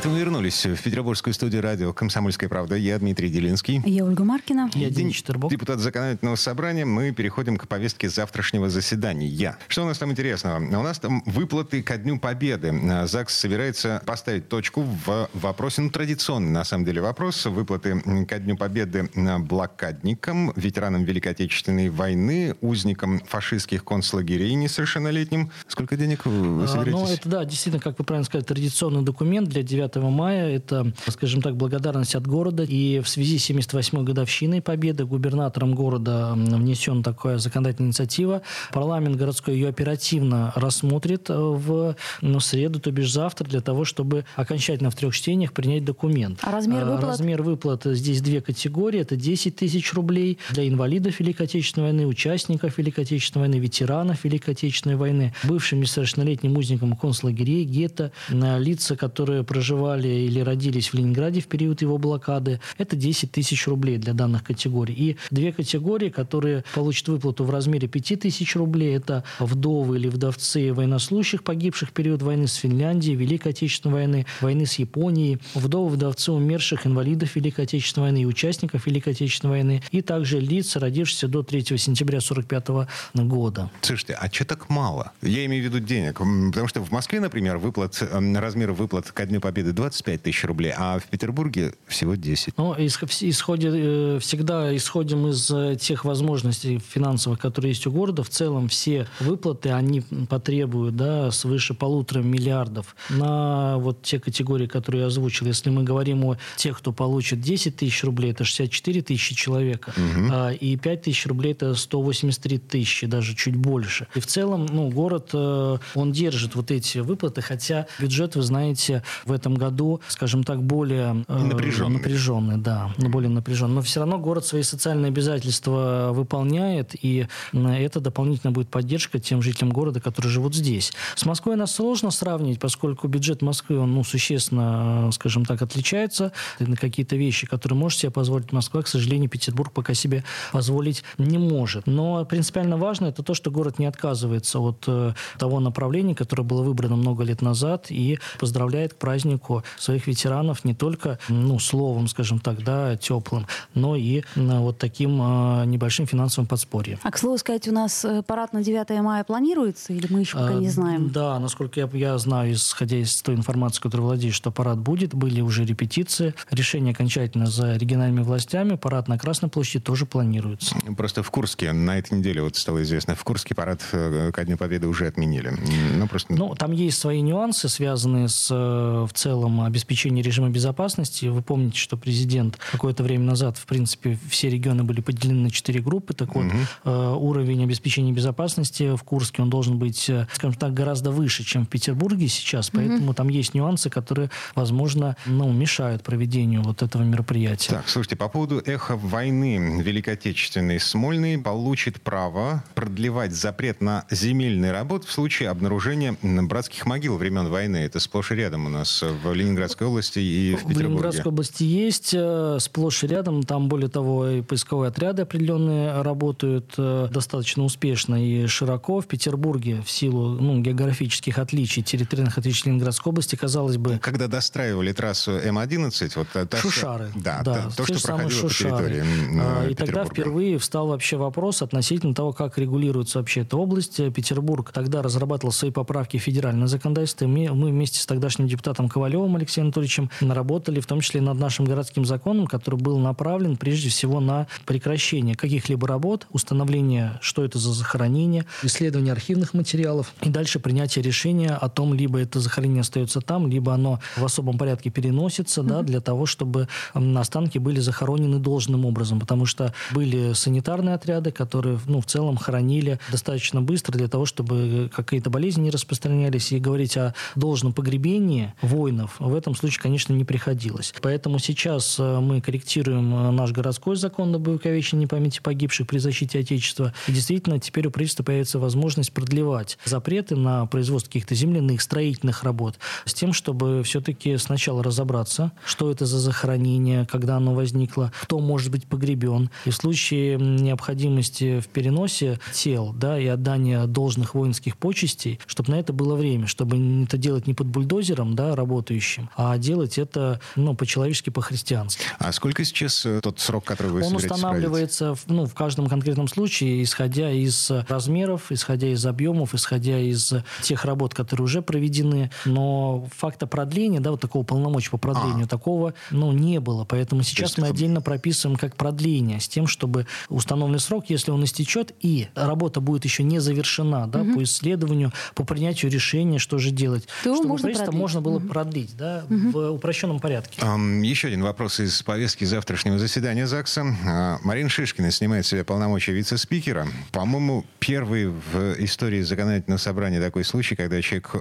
Это 0.00 0.08
мы 0.08 0.18
вернулись 0.18 0.64
в 0.64 0.82
петербургскую 0.82 1.34
студию 1.34 1.60
радио 1.60 1.92
«Комсомольская 1.92 2.48
правда». 2.48 2.74
Я 2.74 2.98
Дмитрий 2.98 3.28
Делинский. 3.28 3.82
Я 3.84 4.06
Ольга 4.06 4.24
Маркина. 4.24 4.70
Я 4.72 4.86
Ден- 4.88 4.94
Денис 4.94 5.16
Четербок. 5.16 5.50
Депутат 5.50 5.78
законодательного 5.78 6.36
собрания. 6.36 6.86
Мы 6.86 7.12
переходим 7.12 7.58
к 7.58 7.68
повестке 7.68 8.08
завтрашнего 8.08 8.70
заседания. 8.70 9.58
Что 9.68 9.82
у 9.82 9.86
нас 9.86 9.98
там 9.98 10.10
интересного? 10.12 10.56
У 10.56 10.82
нас 10.82 10.98
там 11.00 11.22
выплаты 11.26 11.82
ко 11.82 11.98
Дню 11.98 12.18
Победы. 12.18 12.72
ЗАГС 13.06 13.34
собирается 13.34 14.02
поставить 14.06 14.48
точку 14.48 14.80
в 15.04 15.28
вопросе, 15.34 15.82
ну, 15.82 15.90
традиционный, 15.90 16.50
на 16.50 16.64
самом 16.64 16.86
деле, 16.86 17.02
вопрос. 17.02 17.44
Выплаты 17.44 18.00
ко 18.26 18.38
Дню 18.38 18.56
Победы 18.56 19.10
блокадникам, 19.40 20.54
ветеранам 20.56 21.04
Великой 21.04 21.32
Отечественной 21.32 21.90
войны, 21.90 22.56
узникам 22.62 23.20
фашистских 23.26 23.84
концлагерей 23.84 24.54
несовершеннолетним. 24.54 25.50
Сколько 25.68 25.98
денег 25.98 26.24
вы 26.24 26.64
А, 26.64 26.68
собираетесь? 26.68 26.92
Ну, 26.94 27.06
это, 27.06 27.28
да, 27.28 27.44
действительно, 27.44 27.82
как 27.82 27.98
вы 27.98 28.04
правильно 28.06 28.24
сказали, 28.24 28.46
традиционный 28.46 29.02
документ 29.02 29.50
для 29.50 29.62
9 29.62 29.89
мая. 29.96 30.48
Это, 30.56 30.92
скажем 31.08 31.42
так, 31.42 31.56
благодарность 31.56 32.14
от 32.14 32.26
города. 32.26 32.62
И 32.62 33.00
в 33.00 33.08
связи 33.08 33.38
с 33.38 33.50
78-й 33.50 34.04
годовщиной 34.04 34.62
Победы 34.62 35.04
губернатором 35.04 35.74
города 35.74 36.30
м, 36.32 36.44
внесена 36.46 37.02
такая 37.02 37.38
законодательная 37.38 37.88
инициатива. 37.88 38.42
Парламент 38.72 39.16
городской 39.16 39.54
ее 39.54 39.68
оперативно 39.68 40.52
рассмотрит 40.54 41.30
э, 41.30 41.34
в 41.34 41.96
ну, 42.20 42.40
среду, 42.40 42.80
то 42.80 42.90
бишь 42.90 43.12
завтра, 43.12 43.46
для 43.46 43.60
того, 43.60 43.84
чтобы 43.84 44.24
окончательно 44.36 44.90
в 44.90 44.94
трех 44.94 45.14
чтениях 45.14 45.52
принять 45.52 45.84
документ. 45.84 46.38
А 46.42 46.52
размер 46.52 46.82
А, 46.82 46.84
выплат? 46.92 47.04
Размер 47.04 47.42
выплат 47.42 47.82
здесь 47.84 48.20
две 48.20 48.40
категории. 48.40 49.00
Это 49.00 49.16
10 49.16 49.56
тысяч 49.56 49.92
рублей 49.94 50.38
для 50.50 50.68
инвалидов 50.68 51.18
Великой 51.18 51.46
Отечественной 51.46 51.88
войны, 51.88 52.06
участников 52.06 52.78
Великой 52.78 53.04
Отечественной 53.04 53.48
войны, 53.48 53.60
ветеранов 53.60 54.24
Великой 54.24 54.50
Отечественной 54.50 54.96
войны, 54.96 55.34
бывшим 55.44 55.80
несовершеннолетним 55.80 56.56
узникам 56.56 56.96
концлагерей, 56.96 57.64
гетто, 57.64 58.12
лица, 58.28 58.96
которые 58.96 59.42
проживают 59.44 59.79
проживали 59.80 60.08
или 60.08 60.40
родились 60.40 60.92
в 60.92 60.94
Ленинграде 60.94 61.40
в 61.40 61.46
период 61.46 61.82
его 61.82 61.98
блокады. 61.98 62.60
Это 62.78 62.96
10 62.96 63.32
тысяч 63.32 63.66
рублей 63.66 63.98
для 63.98 64.12
данных 64.12 64.44
категорий. 64.44 64.94
И 64.94 65.16
две 65.30 65.52
категории, 65.52 66.10
которые 66.10 66.64
получат 66.74 67.08
выплату 67.08 67.44
в 67.44 67.50
размере 67.50 67.88
5 67.88 68.20
тысяч 68.20 68.56
рублей, 68.56 68.96
это 68.96 69.24
вдовы 69.38 69.96
или 69.96 70.08
вдовцы 70.08 70.72
военнослужащих, 70.72 71.42
погибших 71.42 71.90
в 71.90 71.92
период 71.92 72.22
войны 72.22 72.46
с 72.46 72.54
Финляндией, 72.54 73.16
Великой 73.16 73.52
Отечественной 73.52 73.94
войны, 73.94 74.26
войны 74.40 74.66
с 74.66 74.78
Японией, 74.78 75.38
вдовы, 75.54 75.90
вдовцы 75.90 76.32
умерших, 76.32 76.86
инвалидов 76.86 77.36
Великой 77.36 77.64
Отечественной 77.64 78.08
войны 78.08 78.22
и 78.22 78.26
участников 78.26 78.86
Великой 78.86 79.12
Отечественной 79.12 79.54
войны, 79.54 79.82
и 79.92 80.02
также 80.02 80.40
лиц, 80.40 80.76
родившихся 80.76 81.28
до 81.28 81.42
3 81.42 81.78
сентября 81.78 82.18
1945 82.18 83.24
года. 83.26 83.70
Слушайте, 83.80 84.14
а 84.20 84.28
что 84.30 84.44
так 84.44 84.68
мало? 84.68 85.12
Я 85.22 85.44
имею 85.46 85.62
в 85.62 85.66
виду 85.66 85.80
денег. 85.80 86.18
Потому 86.18 86.68
что 86.68 86.80
в 86.80 86.90
Москве, 86.90 87.20
например, 87.20 87.58
выплат, 87.58 88.02
размер 88.10 88.72
выплат 88.72 89.10
ко 89.10 89.26
Дню 89.26 89.40
Победы 89.40 89.69
25 89.72 90.22
тысяч 90.22 90.44
рублей, 90.44 90.72
а 90.76 90.98
в 90.98 91.06
Петербурге 91.06 91.74
всего 91.86 92.14
10. 92.14 92.56
Ну, 92.56 92.74
исходит, 92.78 93.72
э, 93.74 94.18
всегда 94.20 94.74
исходим 94.76 95.28
из 95.28 95.50
э, 95.50 95.76
тех 95.80 96.04
возможностей 96.04 96.78
финансовых, 96.78 97.38
которые 97.38 97.70
есть 97.70 97.86
у 97.86 97.92
города. 97.92 98.22
В 98.22 98.28
целом 98.28 98.68
все 98.68 99.06
выплаты, 99.20 99.70
они 99.70 100.02
потребуют 100.28 100.96
да, 100.96 101.30
свыше 101.30 101.74
полутора 101.74 102.22
миллиардов 102.22 102.94
на 103.08 103.78
вот 103.78 104.02
те 104.02 104.18
категории, 104.20 104.66
которые 104.66 105.02
я 105.02 105.06
озвучил. 105.06 105.46
Если 105.46 105.70
мы 105.70 105.82
говорим 105.82 106.24
о 106.24 106.36
тех, 106.56 106.78
кто 106.78 106.92
получит 106.92 107.40
10 107.40 107.76
тысяч 107.76 108.04
рублей, 108.04 108.32
это 108.32 108.44
64 108.44 109.02
тысячи 109.02 109.34
человека, 109.34 109.92
угу. 109.96 110.48
и 110.60 110.76
5 110.76 111.02
тысяч 111.02 111.26
рублей 111.26 111.52
это 111.52 111.74
183 111.74 112.58
тысячи, 112.58 113.06
даже 113.06 113.34
чуть 113.34 113.56
больше. 113.56 114.06
И 114.14 114.20
в 114.20 114.26
целом, 114.26 114.66
ну, 114.66 114.88
город, 114.90 115.30
э, 115.32 115.78
он 115.94 116.12
держит 116.12 116.54
вот 116.54 116.70
эти 116.70 116.98
выплаты, 116.98 117.42
хотя 117.42 117.86
бюджет, 117.98 118.36
вы 118.36 118.42
знаете, 118.42 119.02
в 119.24 119.32
этом 119.32 119.54
году, 119.60 120.00
скажем 120.08 120.42
так, 120.42 120.62
более 120.62 121.24
напряженный, 121.28 121.98
напряженный 121.98 122.56
да, 122.56 122.90
более 122.98 123.30
напряженный. 123.30 123.74
Но 123.74 123.82
все 123.82 124.00
равно 124.00 124.18
город 124.18 124.46
свои 124.46 124.62
социальные 124.62 125.08
обязательства 125.08 126.10
выполняет, 126.12 126.94
и 127.00 127.28
это 127.52 128.00
дополнительно 128.00 128.50
будет 128.50 128.68
поддержка 128.68 129.18
тем 129.18 129.42
жителям 129.42 129.70
города, 129.70 130.00
которые 130.00 130.32
живут 130.32 130.54
здесь. 130.54 130.92
С 131.14 131.24
Москвой 131.26 131.56
нас 131.56 131.74
сложно 131.74 132.10
сравнить, 132.10 132.58
поскольку 132.58 133.06
бюджет 133.06 133.42
Москвы, 133.42 133.78
он 133.78 133.94
ну, 133.94 134.02
существенно, 134.04 135.10
скажем 135.12 135.44
так, 135.44 135.62
отличается. 135.62 136.32
На 136.58 136.76
какие-то 136.76 137.16
вещи, 137.16 137.46
которые 137.46 137.78
может 137.78 137.98
себе 137.98 138.10
позволить 138.10 138.52
Москва, 138.52 138.82
к 138.82 138.88
сожалению, 138.88 139.28
Петербург 139.28 139.72
пока 139.72 139.94
себе 139.94 140.24
позволить 140.52 141.04
не 141.18 141.38
может. 141.38 141.86
Но 141.86 142.24
принципиально 142.24 142.76
важно 142.76 143.06
это 143.06 143.22
то, 143.22 143.34
что 143.34 143.50
город 143.50 143.78
не 143.78 143.86
отказывается 143.86 144.58
от 144.58 144.84
э, 144.86 145.12
того 145.38 145.60
направления, 145.60 146.14
которое 146.14 146.44
было 146.44 146.62
выбрано 146.62 146.96
много 146.96 147.24
лет 147.24 147.42
назад, 147.42 147.86
и 147.90 148.18
поздравляет 148.38 148.94
к 148.94 148.96
празднику 148.96 149.49
своих 149.78 150.06
ветеранов 150.06 150.64
не 150.64 150.74
только 150.74 151.18
ну, 151.28 151.58
словом, 151.58 152.08
скажем 152.08 152.38
так, 152.38 152.62
да, 152.64 152.96
теплым, 152.96 153.46
но 153.74 153.96
и 153.96 154.22
вот 154.36 154.78
таким 154.78 155.20
э, 155.20 155.64
небольшим 155.66 156.06
финансовым 156.06 156.46
подспорьем. 156.46 156.98
А, 157.02 157.10
к 157.10 157.18
слову 157.18 157.38
сказать, 157.38 157.68
у 157.68 157.72
нас 157.72 158.04
э, 158.04 158.22
парад 158.22 158.52
на 158.52 158.62
9 158.62 158.90
мая 159.02 159.24
планируется, 159.24 159.92
или 159.92 160.06
мы 160.10 160.20
еще 160.20 160.36
пока 160.38 160.54
не 160.54 160.68
знаем? 160.68 161.10
Да, 161.10 161.38
насколько 161.38 161.80
я, 161.80 161.88
я 161.92 162.18
знаю, 162.18 162.52
исходя 162.52 162.96
из 162.96 163.20
той 163.22 163.34
информации, 163.34 163.80
которую 163.80 164.06
владею, 164.06 164.32
что 164.32 164.50
парад 164.50 164.78
будет, 164.78 165.14
были 165.14 165.40
уже 165.40 165.64
репетиции. 165.64 166.34
Решение 166.50 166.92
окончательно 166.92 167.46
за 167.46 167.76
региональными 167.76 168.22
властями. 168.22 168.76
Парад 168.76 169.08
на 169.08 169.18
Красной 169.18 169.48
площади 169.48 169.80
тоже 169.80 170.06
планируется. 170.06 170.76
Просто 170.96 171.22
в 171.22 171.30
Курске 171.30 171.72
на 171.72 171.98
этой 171.98 172.18
неделе 172.18 172.42
вот 172.42 172.56
стало 172.56 172.82
известно, 172.82 173.14
в 173.14 173.24
Курске 173.24 173.54
парад 173.54 173.80
э, 173.92 174.30
ко 174.32 174.44
Дню 174.44 174.56
Победы 174.56 174.86
уже 174.86 175.06
отменили. 175.06 175.52
Ну, 175.96 176.06
просто... 176.08 176.32
ну 176.32 176.54
там 176.54 176.72
есть 176.72 176.98
свои 176.98 177.20
нюансы, 177.20 177.68
связанные 177.68 178.28
с 178.28 178.48
э, 178.50 179.06
в 179.06 179.12
целом 179.14 179.39
обеспечением 179.46 180.24
режима 180.24 180.50
безопасности. 180.50 181.26
Вы 181.26 181.42
помните, 181.42 181.78
что 181.78 181.96
президент 181.96 182.58
какое-то 182.72 183.02
время 183.02 183.24
назад, 183.24 183.56
в 183.56 183.66
принципе, 183.66 184.18
все 184.28 184.50
регионы 184.50 184.84
были 184.84 185.00
поделены 185.00 185.42
на 185.42 185.50
четыре 185.50 185.80
группы. 185.80 186.14
Так 186.14 186.34
вот, 186.34 186.46
угу. 186.46 186.90
уровень 186.90 187.62
обеспечения 187.64 188.12
безопасности 188.12 188.94
в 188.94 189.02
Курске, 189.02 189.42
он 189.42 189.50
должен 189.50 189.78
быть, 189.78 190.10
скажем 190.32 190.54
так, 190.54 190.74
гораздо 190.74 191.10
выше, 191.10 191.44
чем 191.44 191.66
в 191.66 191.68
Петербурге 191.68 192.28
сейчас. 192.28 192.70
Поэтому 192.70 193.06
угу. 193.06 193.14
там 193.14 193.28
есть 193.28 193.54
нюансы, 193.54 193.90
которые, 193.90 194.30
возможно, 194.54 195.16
ну, 195.26 195.52
мешают 195.52 196.02
проведению 196.02 196.62
вот 196.62 196.82
этого 196.82 197.02
мероприятия. 197.02 197.70
Так, 197.70 197.88
слушайте, 197.88 198.16
по 198.16 198.28
поводу 198.28 198.62
эхо 198.64 198.96
войны 198.96 199.80
Великой 199.82 200.14
Отечественной. 200.14 200.80
Смольный 200.80 201.38
получит 201.38 202.00
право 202.02 202.62
продлевать 202.74 203.32
запрет 203.32 203.80
на 203.80 204.04
земельные 204.10 204.72
работы 204.72 205.06
в 205.06 205.12
случае 205.12 205.48
обнаружения 205.48 206.16
братских 206.22 206.86
могил 206.86 207.16
времен 207.16 207.48
войны. 207.48 207.78
Это 207.78 208.00
сплошь 208.00 208.32
и 208.32 208.34
рядом 208.34 208.66
у 208.66 208.68
нас 208.68 209.02
в 209.22 209.32
Ленинградской 209.32 209.86
области 209.86 210.18
и 210.18 210.54
в 210.54 210.58
Петербурге. 210.58 210.74
В 210.74 210.82
Ленинградской 210.82 211.32
области 211.32 211.62
есть 211.62 212.14
э, 212.14 212.58
сплошь 212.60 213.04
и 213.04 213.06
рядом. 213.06 213.42
Там, 213.42 213.68
более 213.68 213.88
того, 213.88 214.28
и 214.28 214.42
поисковые 214.42 214.88
отряды 214.88 215.22
определенные 215.22 216.02
работают 216.02 216.74
э, 216.76 217.08
достаточно 217.10 217.64
успешно 217.64 218.24
и 218.24 218.46
широко. 218.46 219.00
В 219.00 219.06
Петербурге 219.06 219.82
в 219.84 219.90
силу 219.90 220.30
ну, 220.40 220.60
географических 220.60 221.38
отличий, 221.38 221.82
территориальных 221.82 222.38
отличий 222.38 222.62
Ленинградской 222.66 223.10
области, 223.10 223.36
казалось 223.36 223.76
бы... 223.76 223.98
Когда 223.98 224.26
достраивали 224.26 224.92
трассу 224.92 225.32
М-11, 225.32 226.12
вот... 226.16 226.48
Та, 226.48 226.56
Шушары. 226.56 227.10
Да, 227.14 227.42
да 227.44 227.68
то, 227.76 227.86
то 227.86 227.94
что 227.94 228.08
проходило 228.08 228.30
Шушары. 228.30 228.70
по 228.70 228.82
территории 228.82 229.40
а, 229.40 229.68
И 229.68 229.74
тогда 229.74 230.04
впервые 230.04 230.58
встал 230.58 230.88
вообще 230.88 231.16
вопрос 231.16 231.62
относительно 231.62 232.14
того, 232.14 232.32
как 232.32 232.58
регулируется 232.58 233.18
вообще 233.18 233.42
эта 233.42 233.56
область. 233.56 233.96
Петербург 234.12 234.70
тогда 234.72 235.02
разрабатывал 235.02 235.52
свои 235.52 235.70
поправки 235.70 236.18
в 236.18 236.22
федеральное 236.22 236.66
законодательство. 236.66 237.26
Мы, 237.26 237.52
мы 237.52 237.70
вместе 237.70 238.00
с 238.00 238.06
тогдашним 238.06 238.48
депутатом 238.48 238.88
Ковалевым 238.88 239.09
Алексеем 239.18 239.66
Анатольевичем 239.66 240.10
наработали 240.20 240.80
в 240.80 240.86
том 240.86 241.00
числе 241.00 241.20
над 241.20 241.38
нашим 241.38 241.64
городским 241.64 242.04
законом, 242.04 242.46
который 242.46 242.76
был 242.80 242.98
направлен 242.98 243.56
прежде 243.56 243.88
всего 243.88 244.20
на 244.20 244.46
прекращение 244.66 245.34
каких-либо 245.34 245.86
работ, 245.86 246.26
установление, 246.30 247.18
что 247.20 247.44
это 247.44 247.58
за 247.58 247.72
захоронение, 247.72 248.46
исследование 248.62 249.12
архивных 249.12 249.54
материалов 249.54 250.12
и 250.22 250.28
дальше 250.28 250.60
принятие 250.60 251.02
решения 251.02 251.50
о 251.50 251.68
том, 251.68 251.94
либо 251.94 252.18
это 252.18 252.40
захоронение 252.40 252.82
остается 252.82 253.20
там, 253.20 253.48
либо 253.48 253.74
оно 253.74 254.00
в 254.16 254.24
особом 254.24 254.58
порядке 254.58 254.90
переносится, 254.90 255.60
mm-hmm. 255.60 255.68
да, 255.68 255.82
для 255.82 256.00
того, 256.00 256.26
чтобы 256.26 256.68
останки 256.94 257.58
были 257.58 257.80
захоронены 257.80 258.38
должным 258.38 258.84
образом, 258.84 259.20
потому 259.20 259.46
что 259.46 259.74
были 259.92 260.32
санитарные 260.32 260.94
отряды, 260.94 261.32
которые, 261.32 261.78
ну, 261.86 262.00
в 262.00 262.06
целом 262.06 262.36
хоронили 262.36 262.98
достаточно 263.10 263.62
быстро 263.62 263.96
для 263.96 264.08
того, 264.08 264.26
чтобы 264.26 264.90
какие-то 264.94 265.30
болезни 265.30 265.62
не 265.62 265.70
распространялись, 265.70 266.52
и 266.52 266.58
говорить 266.58 266.96
о 266.96 267.14
должном 267.34 267.72
погребении 267.72 268.52
воинов 268.62 268.99
в 269.18 269.34
этом 269.34 269.54
случае, 269.54 269.80
конечно, 269.82 270.12
не 270.12 270.24
приходилось. 270.24 270.92
Поэтому 271.00 271.38
сейчас 271.38 271.96
э, 271.98 272.20
мы 272.20 272.40
корректируем 272.40 273.14
э, 273.14 273.30
наш 273.30 273.52
городской 273.52 273.96
закон 273.96 274.34
об 274.34 274.48
увековечении 274.48 275.06
памяти 275.06 275.40
погибших 275.42 275.86
при 275.86 275.98
защите 275.98 276.40
Отечества. 276.40 276.92
И 277.06 277.12
действительно, 277.12 277.58
теперь 277.58 277.86
у 277.86 277.90
правительства 277.90 278.24
появится 278.24 278.58
возможность 278.58 279.12
продлевать 279.12 279.78
запреты 279.84 280.36
на 280.36 280.66
производство 280.66 281.10
каких-то 281.10 281.34
земляных, 281.34 281.80
строительных 281.80 282.42
работ 282.42 282.78
с 283.04 283.14
тем, 283.14 283.32
чтобы 283.32 283.82
все-таки 283.84 284.36
сначала 284.36 284.82
разобраться, 284.82 285.52
что 285.64 285.90
это 285.90 286.06
за 286.06 286.18
захоронение, 286.18 287.06
когда 287.06 287.36
оно 287.36 287.54
возникло, 287.54 288.12
кто 288.22 288.38
может 288.38 288.70
быть 288.70 288.86
погребен. 288.86 289.50
И 289.64 289.70
в 289.70 289.74
случае 289.74 290.36
необходимости 290.36 291.60
в 291.60 291.68
переносе 291.68 292.38
тел 292.52 292.92
да, 292.92 293.18
и 293.18 293.26
отдания 293.26 293.86
должных 293.86 294.34
воинских 294.34 294.76
почестей, 294.76 295.40
чтобы 295.46 295.72
на 295.72 295.76
это 295.76 295.92
было 295.92 296.14
время, 296.14 296.46
чтобы 296.46 297.04
это 297.04 297.18
делать 297.18 297.46
не 297.46 297.54
под 297.54 297.66
бульдозером 297.66 298.34
да, 298.34 298.54
работающим, 298.90 299.30
а 299.36 299.56
делать 299.58 299.98
это 299.98 300.40
ну, 300.56 300.74
по-человечески, 300.74 301.30
по-христиански. 301.30 302.02
А 302.18 302.32
сколько 302.32 302.64
сейчас 302.64 303.06
э, 303.06 303.20
тот 303.22 303.40
срок, 303.40 303.64
который 303.64 303.92
вы 303.92 304.04
Он 304.04 304.16
устанавливается 304.16 305.14
в, 305.14 305.26
ну, 305.26 305.46
в 305.46 305.54
каждом 305.54 305.86
конкретном 305.86 306.28
случае, 306.28 306.82
исходя 306.82 307.30
из 307.30 307.70
размеров, 307.88 308.50
исходя 308.50 308.88
из 308.88 309.04
объемов, 309.06 309.54
исходя 309.54 309.98
из 309.98 310.32
тех 310.62 310.84
работ, 310.84 311.14
которые 311.14 311.44
уже 311.44 311.62
проведены. 311.62 312.30
Но 312.44 313.06
факта 313.16 313.46
продления, 313.46 314.00
да, 314.00 314.10
вот 314.10 314.20
такого 314.20 314.42
полномочия 314.42 314.90
по 314.90 314.98
продлению, 314.98 315.44
а. 315.44 315.48
такого 315.48 315.94
ну, 316.10 316.32
не 316.32 316.60
было. 316.60 316.84
Поэтому 316.84 317.22
сейчас 317.22 317.56
мы 317.58 317.66
это... 317.66 317.74
отдельно 317.74 318.00
прописываем 318.00 318.58
как 318.58 318.76
продление 318.76 319.40
с 319.40 319.48
тем, 319.48 319.66
чтобы 319.66 320.06
установленный 320.28 320.80
срок, 320.80 321.04
если 321.08 321.30
он 321.30 321.44
истечет, 321.44 321.94
и 322.00 322.28
работа 322.34 322.80
будет 322.80 323.04
еще 323.04 323.22
не 323.22 323.38
завершена 323.38 324.06
да, 324.06 324.22
угу. 324.22 324.34
по 324.34 324.42
исследованию, 324.42 325.12
по 325.34 325.44
принятию 325.44 325.90
решения, 325.90 326.38
что 326.38 326.58
же 326.58 326.70
делать, 326.70 327.06
То 327.24 327.34
чтобы 327.34 327.50
можно 327.50 327.70
продлить. 327.70 327.92
можно 327.92 328.20
было 328.20 328.36
угу. 328.36 328.48
продлить 328.48 328.79
да, 328.96 329.24
угу. 329.28 329.50
в 329.50 329.70
упрощенном 329.72 330.20
порядке. 330.20 330.60
Um, 330.62 331.04
еще 331.04 331.28
один 331.28 331.42
вопрос 331.42 331.80
из 331.80 332.02
повестки 332.02 332.44
завтрашнего 332.44 332.98
заседания 332.98 333.46
ЗАГСа. 333.46 333.80
Uh, 333.80 334.38
Марина 334.42 334.68
Шишкина 334.68 335.10
снимает 335.10 335.46
себе 335.46 335.64
полномочия 335.64 336.12
вице-спикера. 336.12 336.86
По-моему, 337.12 337.64
первый 337.78 338.28
в 338.28 338.74
истории 338.78 339.22
законодательного 339.22 339.78
собрания 339.78 340.20
такой 340.20 340.44
случай, 340.44 340.76
когда 340.76 341.00
человек 341.02 341.34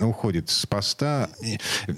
уходит 0.00 0.48
с 0.48 0.66
поста. 0.66 1.28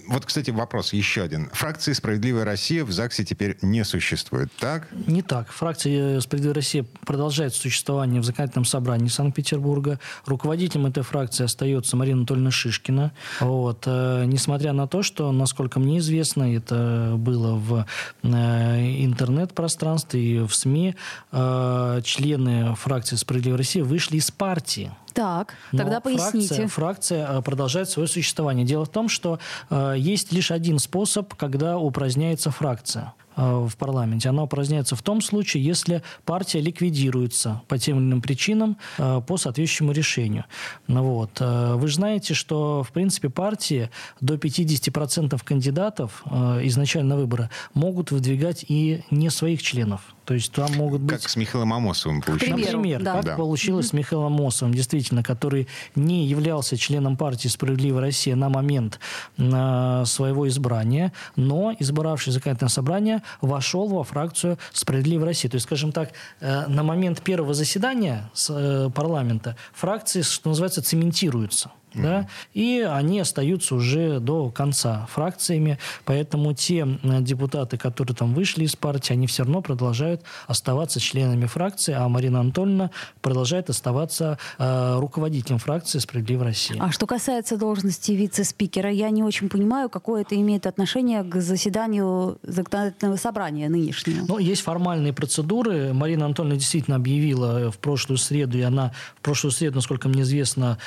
Вот, 0.08 0.26
кстати, 0.26 0.50
вопрос 0.50 0.92
еще 0.92 1.22
один. 1.22 1.50
Фракции 1.52 1.92
«Справедливая 1.92 2.44
Россия» 2.44 2.84
в 2.84 2.90
ЗАГСе 2.90 3.24
теперь 3.24 3.58
не 3.62 3.84
существует, 3.84 4.50
так? 4.58 4.88
Не 5.06 5.22
так. 5.22 5.50
Фракция 5.50 6.20
«Справедливая 6.20 6.54
Россия» 6.54 6.86
продолжает 7.06 7.54
существование 7.54 8.20
в 8.20 8.24
законодательном 8.24 8.64
собрании 8.64 9.08
Санкт-Петербурга. 9.08 10.00
Руководителем 10.26 10.86
этой 10.86 11.02
фракции 11.02 11.44
остается 11.44 11.96
Марина 11.96 12.18
Анатольевна 12.18 12.50
Шишкина. 12.50 13.12
Вот. 13.40 13.84
Э, 13.86 14.24
несмотря 14.26 14.72
на 14.72 14.87
то, 14.88 15.02
что, 15.02 15.30
насколько 15.32 15.78
мне 15.80 15.98
известно, 15.98 16.54
это 16.54 17.14
было 17.16 17.54
в 17.54 17.86
э, 18.22 19.04
интернет-пространстве 19.04 20.20
и 20.20 20.38
в 20.40 20.54
СМИ, 20.54 20.96
э, 21.32 22.00
члены 22.04 22.74
фракции 22.74 23.16
«Справедливая 23.16 23.58
Россия» 23.58 23.84
вышли 23.84 24.16
из 24.16 24.30
партии. 24.30 24.92
Так, 25.12 25.54
Но 25.72 25.78
тогда 25.78 26.00
поясните. 26.00 26.68
Фракция, 26.68 26.68
фракция 26.68 27.40
продолжает 27.40 27.88
свое 27.88 28.08
существование. 28.08 28.64
Дело 28.64 28.84
в 28.84 28.88
том, 28.88 29.08
что 29.08 29.38
э, 29.68 29.94
есть 29.98 30.32
лишь 30.32 30.50
один 30.50 30.78
способ, 30.78 31.34
когда 31.34 31.78
упраздняется 31.78 32.50
фракция 32.50 33.14
в 33.38 33.70
парламенте. 33.78 34.28
Она 34.28 34.42
упраздняется 34.42 34.96
в 34.96 35.02
том 35.02 35.22
случае, 35.22 35.64
если 35.64 36.02
партия 36.24 36.60
ликвидируется 36.60 37.62
по 37.68 37.78
тем 37.78 37.98
или 37.98 38.04
иным 38.04 38.20
причинам 38.20 38.76
по 38.96 39.36
соответствующему 39.36 39.92
решению. 39.92 40.44
Ну 40.88 41.02
вот. 41.04 41.40
Вы 41.40 41.88
же 41.88 41.94
знаете, 41.94 42.34
что, 42.34 42.82
в 42.82 42.90
принципе, 42.90 43.30
партии 43.30 43.90
до 44.20 44.34
50% 44.34 45.40
кандидатов 45.44 46.24
изначально 46.26 47.14
на 47.14 47.16
выборы 47.16 47.48
могут 47.74 48.10
выдвигать 48.10 48.64
и 48.68 49.04
не 49.10 49.30
своих 49.30 49.62
членов. 49.62 50.02
То 50.28 50.34
есть 50.34 50.52
там 50.52 50.70
могут 50.74 51.00
быть... 51.00 51.22
Как 51.22 51.30
с 51.30 51.36
Михаилом 51.36 51.72
Амосовым 51.72 52.20
получилось. 52.20 52.66
Например, 52.66 53.02
да. 53.02 53.14
как 53.14 53.24
да. 53.24 53.34
получилось 53.34 53.88
с 53.88 53.92
Михаилом 53.94 54.26
Амосовым, 54.26 54.74
действительно, 54.74 55.22
который 55.22 55.68
не 55.94 56.26
являлся 56.26 56.76
членом 56.76 57.16
партии 57.16 57.48
«Справедливая 57.48 58.02
Россия» 58.02 58.36
на 58.36 58.50
момент 58.50 59.00
э, 59.38 60.02
своего 60.04 60.46
избрания, 60.46 61.14
но, 61.36 61.74
избравший 61.78 62.34
законодательное 62.34 62.68
собрание, 62.68 63.22
вошел 63.40 63.88
во 63.88 64.04
фракцию 64.04 64.58
«Справедливая 64.74 65.28
Россия». 65.28 65.50
То 65.50 65.54
есть, 65.54 65.64
скажем 65.64 65.92
так, 65.92 66.10
э, 66.40 66.66
на 66.66 66.82
момент 66.82 67.22
первого 67.22 67.54
заседания 67.54 68.28
с, 68.34 68.50
э, 68.50 68.90
парламента 68.94 69.56
фракции, 69.72 70.20
что 70.20 70.50
называется, 70.50 70.82
цементируются 70.82 71.70
да, 71.94 72.28
и 72.54 72.86
они 72.88 73.20
остаются 73.20 73.74
уже 73.74 74.20
до 74.20 74.50
конца 74.50 75.06
фракциями, 75.10 75.78
поэтому 76.04 76.54
те 76.54 76.86
депутаты, 77.20 77.76
которые 77.78 78.14
там 78.14 78.34
вышли 78.34 78.64
из 78.64 78.76
партии, 78.76 79.12
они 79.12 79.26
все 79.26 79.42
равно 79.42 79.62
продолжают 79.62 80.22
оставаться 80.46 81.00
членами 81.00 81.46
фракции, 81.46 81.94
а 81.94 82.08
Марина 82.08 82.40
Анатольевна 82.40 82.90
продолжает 83.20 83.70
оставаться 83.70 84.38
э, 84.58 84.98
руководителем 84.98 85.58
фракции 85.58 85.98
«Справедливая 85.98 86.48
Россия». 86.48 86.80
А 86.82 86.92
что 86.92 87.06
касается 87.06 87.56
должности 87.56 88.12
вице-спикера, 88.12 88.90
я 88.90 89.10
не 89.10 89.22
очень 89.22 89.48
понимаю, 89.48 89.88
какое 89.88 90.22
это 90.22 90.36
имеет 90.36 90.66
отношение 90.66 91.22
к 91.24 91.40
заседанию 91.40 92.38
законодательного 92.42 93.16
собрания 93.16 93.68
нынешнего. 93.68 94.26
Ну, 94.26 94.38
есть 94.38 94.62
формальные 94.62 95.12
процедуры. 95.12 95.92
Марина 95.92 96.26
Анатольевна 96.26 96.56
действительно 96.56 96.96
объявила 96.96 97.70
в 97.70 97.78
прошлую 97.78 98.18
среду, 98.18 98.58
и 98.58 98.62
она 98.62 98.92
в 99.16 99.22
прошлую 99.22 99.52
среду, 99.52 99.76
насколько 99.76 100.08
мне 100.08 100.22
известно, 100.22 100.78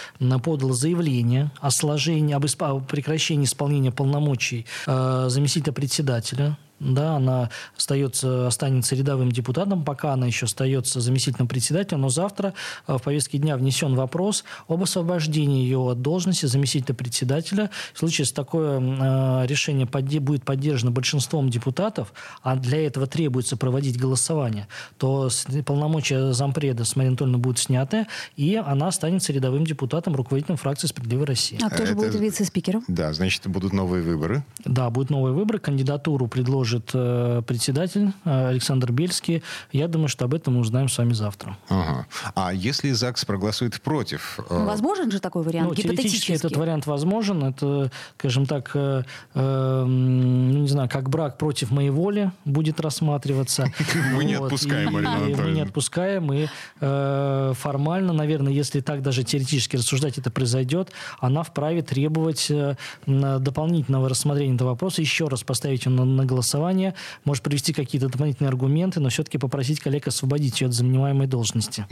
подала 0.43 0.73
заявление 0.73 0.90
заявление 0.91 1.51
о 1.59 1.71
сложении, 1.71 2.33
об 2.33 2.45
исп... 2.45 2.61
прекращении 2.87 3.45
исполнения 3.45 3.91
полномочий 3.91 4.65
э, 4.87 5.25
заместителя 5.29 5.73
председателя 5.73 6.57
да, 6.81 7.17
она 7.17 7.49
остается, 7.77 8.47
останется 8.47 8.95
рядовым 8.95 9.31
депутатом, 9.31 9.83
пока 9.83 10.13
она 10.13 10.25
еще 10.25 10.45
остается 10.45 10.99
заместителем 10.99 11.47
председателя, 11.47 11.97
но 11.97 12.09
завтра 12.09 12.53
э, 12.87 12.97
в 12.97 13.03
повестке 13.03 13.37
дня 13.37 13.55
внесен 13.55 13.95
вопрос 13.95 14.43
об 14.67 14.81
освобождении 14.81 15.63
ее 15.63 15.79
от 15.79 16.01
должности 16.01 16.47
заместителя 16.47 16.95
председателя. 16.95 17.69
В 17.93 17.99
случае, 17.99 18.23
если 18.23 18.33
такое 18.33 18.79
э, 18.79 19.45
решение 19.45 19.87
будет 20.19 20.43
поддержано 20.43 20.91
большинством 20.91 21.49
депутатов, 21.49 22.13
а 22.41 22.55
для 22.55 22.85
этого 22.85 23.05
требуется 23.05 23.57
проводить 23.57 23.99
голосование, 23.99 24.67
то 24.97 25.29
полномочия 25.65 26.33
зампреда 26.33 26.83
с 26.83 26.97
Анатольевной 26.97 27.39
будут 27.39 27.59
сняты, 27.59 28.07
и 28.35 28.55
она 28.55 28.87
останется 28.87 29.31
рядовым 29.33 29.65
депутатом, 29.65 30.15
руководителем 30.15 30.57
фракции 30.57 30.87
«Справедливая 30.87 31.27
Россия». 31.27 31.59
А 31.61 31.69
кто 31.69 31.85
же 31.85 31.93
Это... 31.93 31.95
будет 31.95 32.15
вице-спикером? 32.15 32.83
Да, 32.87 33.13
значит, 33.13 33.45
будут 33.47 33.73
новые 33.73 34.01
выборы. 34.01 34.43
Да, 34.65 34.89
будут 34.89 35.11
новые 35.11 35.33
выборы. 35.33 35.59
Кандидатуру 35.59 36.27
предложат 36.27 36.70
предложит 36.71 36.91
э, 36.93 37.41
председатель 37.45 38.13
э, 38.25 38.49
Александр 38.49 38.91
Бельский. 38.91 39.43
Я 39.71 39.87
думаю, 39.87 40.07
что 40.07 40.25
об 40.25 40.33
этом 40.33 40.55
мы 40.55 40.61
узнаем 40.61 40.89
с 40.89 40.97
вами 40.97 41.13
завтра. 41.13 41.57
Ага. 41.69 42.07
А 42.35 42.53
если 42.53 42.91
ЗАГС 42.91 43.25
проголосует 43.25 43.81
против? 43.81 44.39
Э... 44.49 44.65
Возможен 44.65 45.11
же 45.11 45.19
такой 45.19 45.43
вариант? 45.43 45.69
Ну, 45.69 45.75
теоретически 45.75 46.31
этот 46.31 46.55
вариант 46.55 46.85
возможен. 46.87 47.43
Это, 47.43 47.91
скажем 48.17 48.45
так, 48.45 48.71
э, 48.73 49.03
э, 49.33 49.83
ну, 49.85 50.59
не 50.59 50.67
знаю, 50.67 50.89
как 50.89 51.09
брак 51.09 51.37
против 51.37 51.71
моей 51.71 51.89
воли 51.89 52.31
будет 52.45 52.79
рассматриваться. 52.79 53.71
Мы 54.13 54.23
не 54.23 54.35
отпускаем, 54.35 54.93
Марина 54.93 55.17
Мы 55.19 55.51
не 55.51 55.61
отпускаем. 55.61 56.31
И 56.33 56.47
э, 56.79 57.53
формально, 57.55 58.13
наверное, 58.13 58.53
если 58.53 58.81
так 58.81 59.01
даже 59.01 59.23
теоретически 59.23 59.77
рассуждать, 59.77 60.17
это 60.17 60.31
произойдет, 60.31 60.91
она 61.19 61.43
вправе 61.43 61.81
требовать 61.81 62.49
э, 62.49 62.75
дополнительного 63.05 64.09
рассмотрения 64.09 64.55
этого 64.55 64.69
вопроса, 64.69 65.01
еще 65.01 65.27
раз 65.27 65.43
поставить 65.43 65.85
его 65.85 66.05
на 66.05 66.25
голосование 66.25 66.60
голосования, 66.61 66.93
может 67.25 67.43
привести 67.43 67.73
какие-то 67.73 68.09
дополнительные 68.09 68.49
аргументы, 68.49 68.99
но 68.99 69.09
все-таки 69.09 69.37
попросить 69.37 69.79
коллег 69.79 70.07
освободить 70.07 70.61
ее 70.61 70.67
от 70.67 70.73
занимаемой 70.73 71.27
должности. 71.27 71.85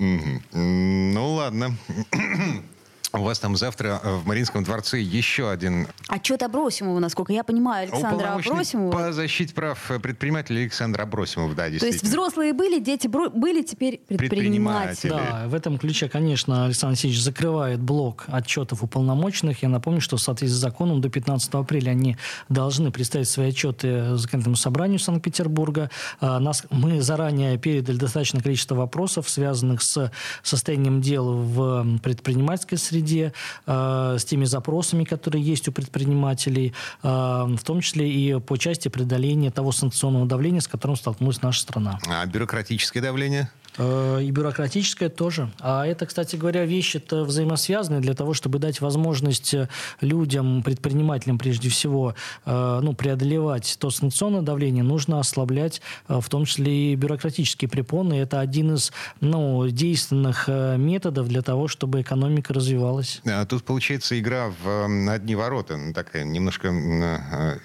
Ну 0.54 1.34
ладно. 1.36 1.76
У 3.12 3.24
вас 3.24 3.40
там 3.40 3.56
завтра 3.56 4.00
э, 4.04 4.16
в 4.18 4.28
Маринском 4.28 4.64
дворце 4.64 5.00
еще 5.00 5.50
один... 5.50 5.88
Отчет 6.08 6.44
Абросимова, 6.44 7.00
насколько 7.00 7.34
я 7.34 7.44
понимаю, 7.44 7.90
Александра 7.92 8.34
Абросимова. 8.36 8.92
по 8.92 9.12
защите 9.14 9.54
прав 9.54 9.92
предпринимателей 10.02 10.62
Александра 10.62 11.04
Абросимова, 11.04 11.56
да, 11.56 11.70
действительно. 11.70 11.92
То 11.92 11.94
есть 11.96 12.04
взрослые 12.04 12.54
были, 12.54 12.80
дети 12.80 13.08
были, 13.08 13.64
теперь 13.64 14.02
предприниматели. 14.08 15.10
Да, 15.10 15.46
в 15.48 15.56
этом 15.56 15.80
ключе, 15.80 16.08
конечно, 16.08 16.66
Александр 16.66 16.92
Алексеевич 16.92 17.22
закрывает 17.22 17.80
блок 17.80 18.26
отчетов 18.28 18.84
уполномоченных. 18.84 19.64
Я 19.64 19.70
напомню, 19.70 20.02
что 20.02 20.18
в 20.18 20.22
соответствии 20.22 20.58
с 20.58 20.62
законом 20.62 21.02
до 21.02 21.10
15 21.10 21.52
апреля 21.56 21.92
они 21.92 22.16
должны 22.48 22.92
представить 22.92 23.28
свои 23.28 23.50
отчеты 23.50 24.16
законодательному 24.18 24.56
собранию 24.56 25.00
Санкт-Петербурга. 25.00 25.90
А, 26.20 26.40
нас, 26.40 26.64
мы 26.70 27.02
заранее 27.02 27.58
передали 27.58 27.98
достаточное 27.98 28.42
количество 28.42 28.76
вопросов, 28.76 29.28
связанных 29.30 29.82
с 29.82 30.12
состоянием 30.44 31.02
дел 31.02 31.34
в 31.34 32.00
предпринимательской 32.04 32.78
среде, 32.78 32.99
среде, 33.00 33.34
э, 33.66 34.18
с 34.20 34.26
теми 34.26 34.46
запросами, 34.46 35.04
которые 35.04 35.44
есть 35.44 35.68
у 35.68 35.72
предпринимателей, 35.72 36.74
э, 37.04 37.08
в 37.08 37.64
том 37.64 37.82
числе 37.82 38.10
и 38.10 38.40
по 38.40 38.58
части 38.58 38.90
преодоления 38.90 39.52
того 39.52 39.72
санкционного 39.72 40.26
давления, 40.26 40.60
с 40.60 40.68
которым 40.68 40.96
столкнулась 40.96 41.42
наша 41.42 41.62
страна. 41.62 42.00
А 42.08 42.26
бюрократическое 42.26 43.02
давление? 43.02 43.50
Э, 43.80 44.20
и 44.22 44.30
бюрократическое 44.32 45.10
тоже. 45.10 45.50
А 45.60 45.86
это, 45.86 46.06
кстати 46.06 46.36
говоря, 46.36 46.66
вещи-то 46.66 47.24
взаимосвязаны 47.24 48.02
для 48.02 48.14
того, 48.14 48.34
чтобы 48.34 48.60
дать 48.60 48.82
возможность 48.82 49.56
людям, 50.02 50.62
предпринимателям 50.64 51.38
прежде 51.38 51.70
всего, 51.70 52.14
э, 52.46 52.80
ну, 52.84 52.94
преодолевать 52.94 53.78
то 53.80 53.90
санкционное 53.90 54.42
давление, 54.42 54.84
нужно 54.84 55.20
ослаблять 55.20 55.82
э, 56.10 56.20
в 56.20 56.28
том 56.28 56.44
числе 56.44 56.92
и 56.92 56.96
бюрократические 56.96 57.70
препоны. 57.70 58.16
Это 58.16 58.42
один 58.42 58.76
из 58.76 58.92
ну, 59.22 59.68
действенных 59.70 60.50
методов 60.50 61.30
для 61.30 61.42
того, 61.42 61.68
чтобы 61.68 62.02
экономика 62.02 62.54
развивалась. 62.54 63.22
А 63.26 63.46
тут 63.46 63.64
получается 63.64 64.20
игра 64.20 64.52
в 64.62 65.10
одни 65.10 65.36
ворота, 65.36 65.78
ну, 65.78 65.94
такая 65.94 66.26
немножко 66.26 66.70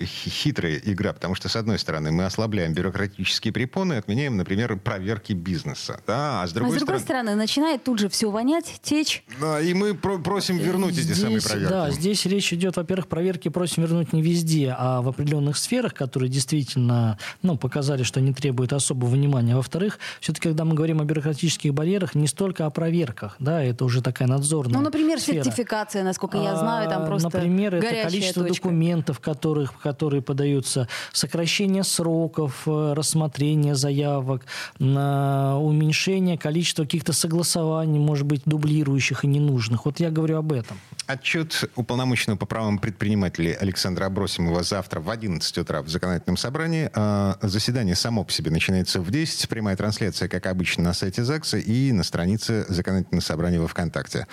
хитрая 0.00 0.80
игра, 0.84 1.12
потому 1.12 1.34
что, 1.34 1.48
с 1.48 1.56
одной 1.56 1.78
стороны, 1.78 2.12
мы 2.12 2.24
ослабляем 2.24 2.72
бюрократические 2.72 3.52
препоны, 3.52 3.94
отменяем, 3.94 4.36
например, 4.36 4.76
проверки 4.76 5.32
бизнеса 5.32 6.00
да, 6.06 6.42
а 6.42 6.46
с 6.46 6.52
другой, 6.52 6.76
а 6.76 6.78
с 6.78 6.82
другой 6.82 7.00
стороны... 7.00 7.24
стороны 7.24 7.34
начинает 7.40 7.84
тут 7.84 7.98
же 7.98 8.08
все 8.08 8.30
вонять, 8.30 8.80
течь. 8.82 9.24
Да, 9.40 9.60
и 9.60 9.72
мы 9.74 9.94
про 9.94 10.18
просим 10.18 10.58
вернуть 10.58 10.94
здесь, 10.94 11.16
эти 11.16 11.20
самые 11.20 11.40
проверки. 11.42 11.70
Да, 11.70 11.90
здесь 11.90 12.26
речь 12.26 12.52
идет, 12.52 12.76
во-первых, 12.76 13.08
проверки 13.08 13.48
просим 13.48 13.82
вернуть 13.82 14.12
не 14.12 14.22
везде, 14.22 14.74
а 14.76 15.00
в 15.00 15.08
определенных 15.08 15.56
сферах, 15.56 15.94
которые 15.94 16.28
действительно 16.28 17.18
ну, 17.42 17.56
показали, 17.56 18.02
что 18.02 18.20
не 18.20 18.32
требуют 18.32 18.72
особого 18.72 19.10
внимания. 19.10 19.54
А 19.54 19.56
во-вторых, 19.56 19.98
все-таки, 20.20 20.48
когда 20.48 20.64
мы 20.64 20.74
говорим 20.74 21.00
о 21.00 21.04
бюрократических 21.04 21.72
барьерах, 21.72 22.14
не 22.14 22.26
столько 22.26 22.66
о 22.66 22.70
проверках, 22.70 23.36
да, 23.38 23.62
это 23.62 23.84
уже 23.84 24.02
такая 24.02 24.28
надзорная 24.28 24.74
Ну, 24.74 24.82
например, 24.84 25.20
сфера. 25.20 25.42
сертификация, 25.42 26.04
насколько 26.04 26.38
я 26.38 26.56
знаю, 26.56 26.88
там 26.90 27.04
а, 27.04 27.06
просто 27.06 27.28
Например, 27.28 27.74
это 27.74 28.02
количество 28.04 28.42
точка. 28.44 28.62
документов, 28.62 29.20
которых, 29.20 29.78
которые 29.80 30.22
подаются, 30.22 30.88
сокращение 31.12 31.84
сроков 31.84 32.62
э, 32.66 32.92
рассмотрения 32.94 33.74
заявок, 33.74 34.42
уменьшение 34.78 35.93
уменьшение 35.94 36.36
количества 36.36 36.82
каких-то 36.82 37.12
согласований, 37.12 38.00
может 38.00 38.26
быть, 38.26 38.42
дублирующих 38.46 39.24
и 39.24 39.28
ненужных. 39.28 39.84
Вот 39.84 40.00
я 40.00 40.10
говорю 40.10 40.38
об 40.38 40.52
этом. 40.52 40.76
Отчет 41.06 41.70
уполномоченного 41.76 42.36
по 42.36 42.46
правам 42.46 42.78
предпринимателей 42.78 43.52
Александра 43.52 44.06
Абросимова 44.06 44.64
завтра 44.64 45.00
в 45.00 45.08
11 45.08 45.58
утра 45.58 45.82
в 45.82 45.88
законодательном 45.88 46.36
собрании. 46.36 46.90
А, 46.94 47.38
заседание 47.42 47.94
само 47.94 48.24
по 48.24 48.32
себе 48.32 48.50
начинается 48.50 49.00
в 49.00 49.10
10. 49.10 49.48
Прямая 49.48 49.76
трансляция, 49.76 50.28
как 50.28 50.46
обычно, 50.46 50.82
на 50.82 50.94
сайте 50.94 51.22
ЗАГСа 51.22 51.58
и 51.58 51.92
на 51.92 52.02
странице 52.02 52.66
законодательного 52.68 53.22
собрания 53.22 53.60
во 53.60 53.68
ВКонтакте. 53.68 54.26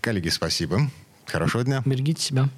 Коллеги, 0.00 0.28
спасибо. 0.28 0.90
Хорошего 1.26 1.64
дня. 1.64 1.82
Берегите 1.84 2.22
себя. 2.22 2.48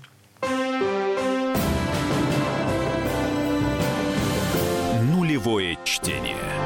Нулевое 5.11 5.79
чтение. 5.85 6.65